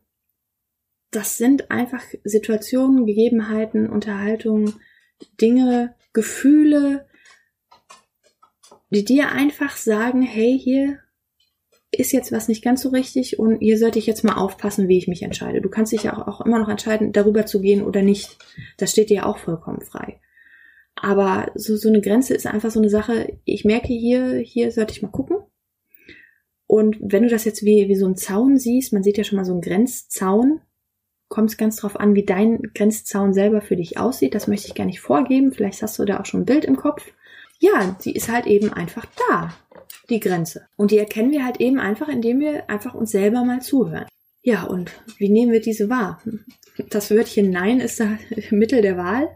Das 1.12 1.38
sind 1.38 1.72
einfach 1.72 2.04
Situationen, 2.24 3.06
Gegebenheiten, 3.06 3.90
Unterhaltungen, 3.90 4.80
Dinge, 5.42 5.96
Gefühle, 6.14 7.08
die 8.90 9.06
dir 9.06 9.32
einfach 9.32 9.76
sagen, 9.76 10.22
hey, 10.22 10.60
hier 10.60 11.00
ist 11.92 12.12
jetzt 12.12 12.32
was 12.32 12.48
nicht 12.48 12.64
ganz 12.64 12.82
so 12.82 12.90
richtig 12.90 13.40
und 13.40 13.60
hier 13.60 13.78
sollte 13.78 14.00
ich 14.00 14.06
jetzt 14.06 14.24
mal 14.24 14.36
aufpassen, 14.36 14.88
wie 14.88 14.98
ich 14.98 15.08
mich 15.08 15.24
entscheide. 15.24 15.62
Du 15.62 15.70
kannst 15.70 15.92
dich 15.92 16.04
ja 16.04 16.18
auch, 16.18 16.28
auch 16.28 16.46
immer 16.46 16.60
noch 16.60 16.70
entscheiden, 16.70 17.12
darüber 17.12 17.46
zu 17.46 17.62
gehen 17.62 17.84
oder 17.84 18.02
nicht. 18.02 18.38
Das 18.78 18.92
steht 18.92 19.10
dir 19.10 19.18
ja 19.18 19.26
auch 19.26 19.40
vollkommen 19.40 19.82
frei. 19.82 20.20
Aber 20.96 21.52
so, 21.56 21.78
so 21.78 21.90
eine 21.90 22.02
Grenze 22.02 22.34
ist 22.36 22.46
einfach 22.46 22.72
so 22.72 22.80
eine 22.80 22.90
Sache, 22.90 23.40
ich 23.46 23.66
merke 23.66 23.88
hier, 23.88 24.38
hier 24.38 24.72
sollte 24.72 24.92
ich 24.92 25.02
mal 25.02 25.10
gucken. 25.10 25.38
Und 26.68 26.98
wenn 27.02 27.24
du 27.24 27.30
das 27.30 27.46
jetzt 27.46 27.64
wie, 27.64 27.88
wie 27.88 27.96
so 27.96 28.06
ein 28.06 28.16
Zaun 28.16 28.60
siehst, 28.60 28.94
man 28.94 29.02
sieht 29.02 29.18
ja 29.18 29.24
schon 29.24 29.38
mal 29.38 29.46
so 29.46 29.54
einen 29.54 29.62
Grenzzaun, 29.62 30.62
kommt 31.28 31.50
es 31.50 31.58
ganz 31.58 31.78
drauf 31.78 32.00
an, 32.00 32.16
wie 32.16 32.26
dein 32.26 32.62
Grenzzaun 32.76 33.34
selber 33.34 33.62
für 33.62 33.76
dich 33.76 33.98
aussieht. 33.98 34.36
Das 34.36 34.48
möchte 34.48 34.68
ich 34.68 34.76
gar 34.76 34.86
nicht 34.86 35.00
vorgeben. 35.00 35.52
Vielleicht 35.52 35.82
hast 35.82 35.98
du 35.98 36.06
da 36.06 36.20
auch 36.20 36.26
schon 36.26 36.42
ein 36.42 36.46
Bild 36.46 36.66
im 36.66 36.76
Kopf. 36.76 37.12
Ja, 37.60 37.98
die 38.04 38.16
ist 38.16 38.32
halt 38.32 38.46
eben 38.46 38.72
einfach 38.72 39.06
da, 39.30 39.54
die 40.10 40.20
Grenze. 40.20 40.68
Und 40.76 40.92
die 40.92 40.98
erkennen 40.98 41.32
wir 41.32 41.46
halt 41.46 41.60
eben 41.60 41.80
einfach, 41.80 42.08
indem 42.08 42.40
wir 42.40 42.70
einfach 42.70 42.94
uns 42.94 43.12
selber 43.12 43.44
mal 43.44 43.62
zuhören. 43.62 44.06
Ja, 44.42 44.64
und 44.64 44.92
wie 45.18 45.30
nehmen 45.30 45.52
wir 45.52 45.62
diese 45.62 45.90
wahr? 45.90 46.22
Das 46.90 47.12
Wörtchen 47.12 47.50
Nein 47.52 47.80
ist 47.80 48.00
da 48.00 48.18
Mittel 48.52 48.82
der 48.82 48.98
Wahl. 48.98 49.30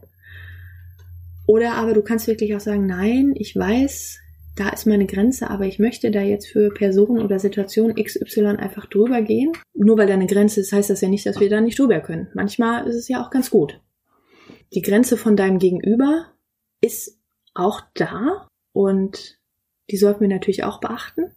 Oder 1.46 1.74
aber 1.74 1.94
du 1.94 2.02
kannst 2.02 2.28
wirklich 2.28 2.56
auch 2.56 2.62
sagen, 2.62 2.86
nein, 2.86 3.34
ich 3.36 3.56
weiß, 3.56 4.20
da 4.56 4.70
ist 4.70 4.86
meine 4.86 5.08
Grenze, 5.08 5.50
aber 5.50 5.66
ich 5.66 5.80
möchte 5.80 6.12
da 6.12 6.22
jetzt 6.22 6.48
für 6.48 6.70
Personen 6.70 7.22
oder 7.22 7.40
Situationen 7.40 7.96
XY 8.02 8.58
einfach 8.58 8.86
drüber 8.86 9.22
gehen. 9.22 9.52
Nur 9.74 9.98
weil 9.98 10.08
da 10.08 10.14
eine 10.14 10.28
Grenze 10.28 10.62
ist, 10.62 10.72
heißt 10.72 10.90
das 10.90 11.02
ja 11.02 11.10
nicht, 11.10 11.26
dass 11.26 11.40
wir 11.40 11.50
da 11.50 11.60
nicht 11.60 11.80
drüber 11.80 12.00
können. 12.00 12.30
Manchmal 12.34 12.88
ist 12.88 12.96
es 12.96 13.08
ja 13.08 13.24
auch 13.24 13.30
ganz 13.30 13.50
gut. 13.50 13.82
Die 14.74 14.82
Grenze 14.82 15.18
von 15.18 15.36
deinem 15.36 15.60
Gegenüber 15.60 16.28
ist 16.82 17.20
auch 17.54 17.82
da 17.94 18.48
und 18.72 19.38
die 19.94 19.98
sollten 19.98 20.22
wir 20.22 20.28
natürlich 20.28 20.64
auch 20.64 20.80
beachten. 20.80 21.36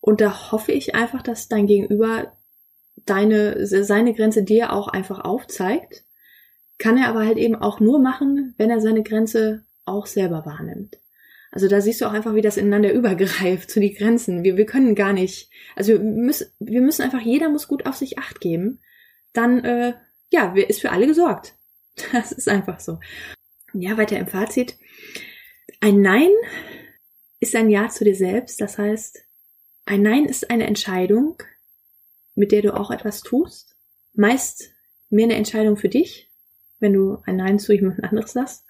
Und 0.00 0.22
da 0.22 0.50
hoffe 0.50 0.72
ich 0.72 0.94
einfach, 0.94 1.20
dass 1.20 1.48
dein 1.48 1.66
Gegenüber 1.66 2.32
deine, 3.04 3.66
seine 3.66 4.14
Grenze 4.14 4.44
dir 4.44 4.72
auch 4.72 4.88
einfach 4.88 5.20
aufzeigt. 5.20 6.04
Kann 6.78 6.96
er 6.96 7.08
aber 7.08 7.26
halt 7.26 7.36
eben 7.36 7.54
auch 7.54 7.80
nur 7.80 8.00
machen, 8.00 8.54
wenn 8.56 8.70
er 8.70 8.80
seine 8.80 9.02
Grenze 9.02 9.62
auch 9.84 10.06
selber 10.06 10.46
wahrnimmt. 10.46 10.96
Also 11.50 11.68
da 11.68 11.82
siehst 11.82 12.00
du 12.00 12.06
auch 12.06 12.14
einfach, 12.14 12.34
wie 12.34 12.40
das 12.40 12.56
ineinander 12.56 12.92
übergreift, 12.94 13.70
zu 13.70 13.78
die 13.78 13.92
Grenzen. 13.92 14.42
Wir, 14.42 14.56
wir 14.56 14.64
können 14.64 14.94
gar 14.94 15.12
nicht, 15.12 15.50
also 15.76 15.92
wir 15.92 16.00
müssen, 16.00 16.46
wir 16.58 16.80
müssen 16.80 17.02
einfach, 17.02 17.20
jeder 17.20 17.50
muss 17.50 17.68
gut 17.68 17.84
auf 17.84 17.96
sich 17.96 18.18
acht 18.18 18.40
geben. 18.40 18.80
Dann, 19.34 19.62
äh, 19.64 19.92
ja, 20.32 20.54
ist 20.54 20.80
für 20.80 20.92
alle 20.92 21.06
gesorgt. 21.06 21.56
Das 22.12 22.32
ist 22.32 22.48
einfach 22.48 22.80
so. 22.80 23.00
Ja, 23.74 23.98
weiter 23.98 24.18
im 24.18 24.26
Fazit. 24.26 24.78
Ein 25.80 26.00
Nein 26.00 26.30
ist 27.44 27.54
ein 27.54 27.68
Ja 27.68 27.90
zu 27.90 28.04
dir 28.04 28.16
selbst. 28.16 28.58
Das 28.62 28.78
heißt, 28.78 29.22
ein 29.84 30.00
Nein 30.00 30.24
ist 30.24 30.50
eine 30.50 30.66
Entscheidung, 30.66 31.36
mit 32.34 32.52
der 32.52 32.62
du 32.62 32.74
auch 32.74 32.90
etwas 32.90 33.20
tust. 33.20 33.76
Meist 34.14 34.70
mehr 35.10 35.24
eine 35.24 35.34
Entscheidung 35.34 35.76
für 35.76 35.90
dich, 35.90 36.30
wenn 36.80 36.94
du 36.94 37.18
ein 37.26 37.36
Nein 37.36 37.58
zu 37.58 37.74
jemand 37.74 38.02
anderes 38.02 38.32
sagst. 38.32 38.64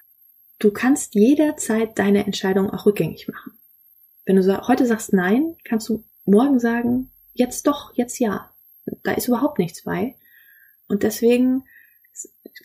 Du 0.58 0.72
kannst 0.72 1.14
jederzeit 1.14 1.96
deine 2.00 2.26
Entscheidung 2.26 2.68
auch 2.68 2.84
rückgängig 2.84 3.28
machen. 3.28 3.52
Wenn 4.26 4.37
du 4.37 4.66
heute 4.66 4.87
sagst 4.87 5.12
Nein, 5.12 5.56
kannst 5.62 5.88
du 5.88 6.02
morgen 6.24 6.58
sagen, 6.58 7.12
jetzt 7.32 7.68
doch, 7.68 7.94
jetzt 7.94 8.18
ja. 8.18 8.52
Da 9.04 9.12
ist 9.12 9.28
überhaupt 9.28 9.60
nichts 9.60 9.84
bei. 9.84 10.16
Und 10.88 11.04
deswegen 11.04 11.62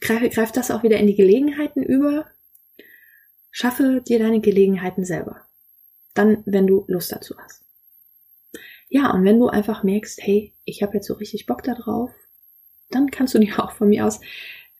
greift 0.01 0.33
greif 0.33 0.51
das 0.51 0.71
auch 0.71 0.81
wieder 0.81 0.97
in 0.97 1.05
die 1.05 1.15
Gelegenheiten 1.15 1.83
über. 1.83 2.25
Schaffe 3.51 4.01
dir 4.01 4.17
deine 4.17 4.41
Gelegenheiten 4.41 5.05
selber. 5.05 5.45
Dann, 6.19 6.43
wenn 6.45 6.67
du 6.67 6.83
Lust 6.89 7.13
dazu 7.13 7.33
hast. 7.37 7.63
Ja, 8.89 9.13
und 9.13 9.23
wenn 9.23 9.39
du 9.39 9.47
einfach 9.47 9.83
merkst, 9.83 10.19
hey, 10.21 10.53
ich 10.65 10.83
habe 10.83 10.95
jetzt 10.95 11.07
so 11.07 11.13
richtig 11.13 11.45
Bock 11.45 11.63
da 11.63 11.75
drauf, 11.75 12.11
dann 12.89 13.09
kannst 13.09 13.35
du 13.35 13.39
dir 13.39 13.57
auch 13.63 13.71
von 13.71 13.87
mir 13.87 14.05
aus 14.05 14.19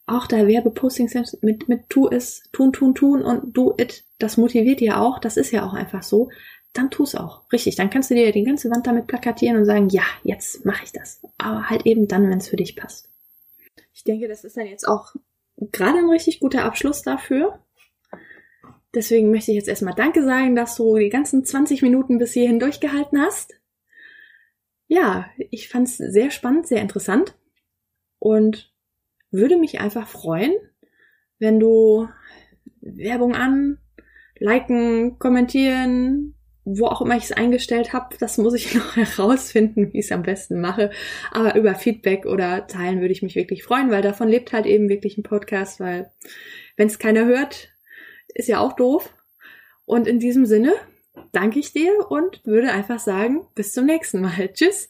auch 0.06 0.28
da 0.28 0.46
Werbepostings 0.46 1.38
mit, 1.42 1.70
mit 1.70 1.90
tu 1.90 2.10
es, 2.10 2.44
tun, 2.52 2.74
tun, 2.74 2.94
tun 2.94 3.22
und 3.22 3.56
do 3.56 3.74
it, 3.80 4.04
das 4.18 4.36
motiviert 4.36 4.82
ja 4.82 5.00
auch, 5.00 5.20
das 5.20 5.38
ist 5.38 5.52
ja 5.52 5.66
auch 5.66 5.74
einfach 5.74 6.04
so, 6.04 6.30
dann 6.74 6.92
tu 6.92 7.04
es 7.04 7.16
auch. 7.16 7.50
Richtig, 7.54 7.78
dann 7.78 7.90
kannst 7.90 8.10
du 8.10 8.16
dir 8.16 8.34
die 8.34 8.44
ganze 8.44 8.70
Wand 8.70 8.86
damit 8.86 9.08
plakatieren 9.08 9.56
und 9.56 9.66
sagen, 9.66 9.88
ja, 9.90 10.04
jetzt 10.24 10.66
mache 10.66 10.84
ich 10.84 10.92
das. 10.92 11.22
Aber 11.38 11.70
halt 11.70 11.86
eben 11.86 12.10
dann, 12.10 12.30
wenn 12.30 12.40
es 12.40 12.50
für 12.50 12.58
dich 12.58 12.76
passt. 12.76 13.10
Ich 13.94 14.04
denke, 14.04 14.28
das 14.28 14.44
ist 14.44 14.58
dann 14.58 14.68
jetzt 14.68 14.86
auch 14.86 15.16
gerade 15.72 16.00
ein 16.00 16.10
richtig 16.10 16.42
guter 16.42 16.66
Abschluss 16.66 17.02
dafür. 17.02 17.60
Deswegen 18.96 19.30
möchte 19.30 19.52
ich 19.52 19.56
jetzt 19.56 19.70
erstmal 19.70 19.94
Danke 19.94 20.24
sagen, 20.24 20.56
dass 20.56 20.76
du 20.76 20.98
die 20.98 21.10
ganzen 21.10 21.46
20 21.46 21.82
Minuten 21.82 22.18
bis 22.18 22.34
hierhin 22.34 22.60
durchgehalten 22.60 23.22
hast. 23.22 23.54
Ja, 24.88 25.30
ich 25.52 25.70
fand 25.70 25.88
es 25.88 25.98
sehr 25.98 26.32
spannend, 26.32 26.68
sehr 26.68 26.82
interessant. 26.82 27.38
Und 28.18 28.74
würde 29.32 29.58
mich 29.58 29.80
einfach 29.80 30.08
freuen, 30.08 30.54
wenn 31.38 31.60
du 31.60 32.10
Werbung 32.82 33.36
an, 33.36 33.78
liken, 34.40 35.20
kommentieren, 35.20 36.36
wo 36.66 36.86
auch 36.86 37.02
immer 37.02 37.18
ich 37.18 37.26
es 37.26 37.32
eingestellt 37.32 37.94
habe, 37.94 38.16
das 38.20 38.38
muss 38.38 38.54
ich 38.54 38.74
noch 38.76 38.96
herausfinden, 38.96 39.92
wie 39.92 40.00
ich 40.00 40.06
es 40.06 40.12
am 40.12 40.24
besten 40.24 40.60
mache. 40.60 40.92
Aber 41.32 41.56
über 41.56 41.76
Feedback 41.76 42.26
oder 42.26 42.68
Teilen 42.68 43.02
würde 43.02 43.12
ich 43.12 43.22
mich 43.22 43.36
wirklich 43.36 43.64
freuen, 43.64 43.92
weil 43.92 44.02
davon 44.02 44.28
lebt 44.28 44.54
halt 44.54 44.66
eben 44.66 44.90
wirklich 44.90 45.18
ein 45.18 45.24
Podcast, 45.24 45.80
weil 45.80 46.12
wenn 46.76 46.88
es 46.88 47.00
keiner 47.00 47.26
hört, 47.26 47.70
ist 48.34 48.48
ja 48.48 48.60
auch 48.60 48.74
doof. 48.74 49.14
Und 49.86 50.08
in 50.08 50.20
diesem 50.20 50.46
Sinne 50.46 50.74
danke 51.32 51.60
ich 51.60 51.74
dir 51.74 52.10
und 52.10 52.46
würde 52.46 52.72
einfach 52.72 53.00
sagen, 53.00 53.48
bis 53.56 53.74
zum 53.74 53.86
nächsten 53.86 54.22
Mal. 54.22 54.50
Tschüss. 54.54 54.90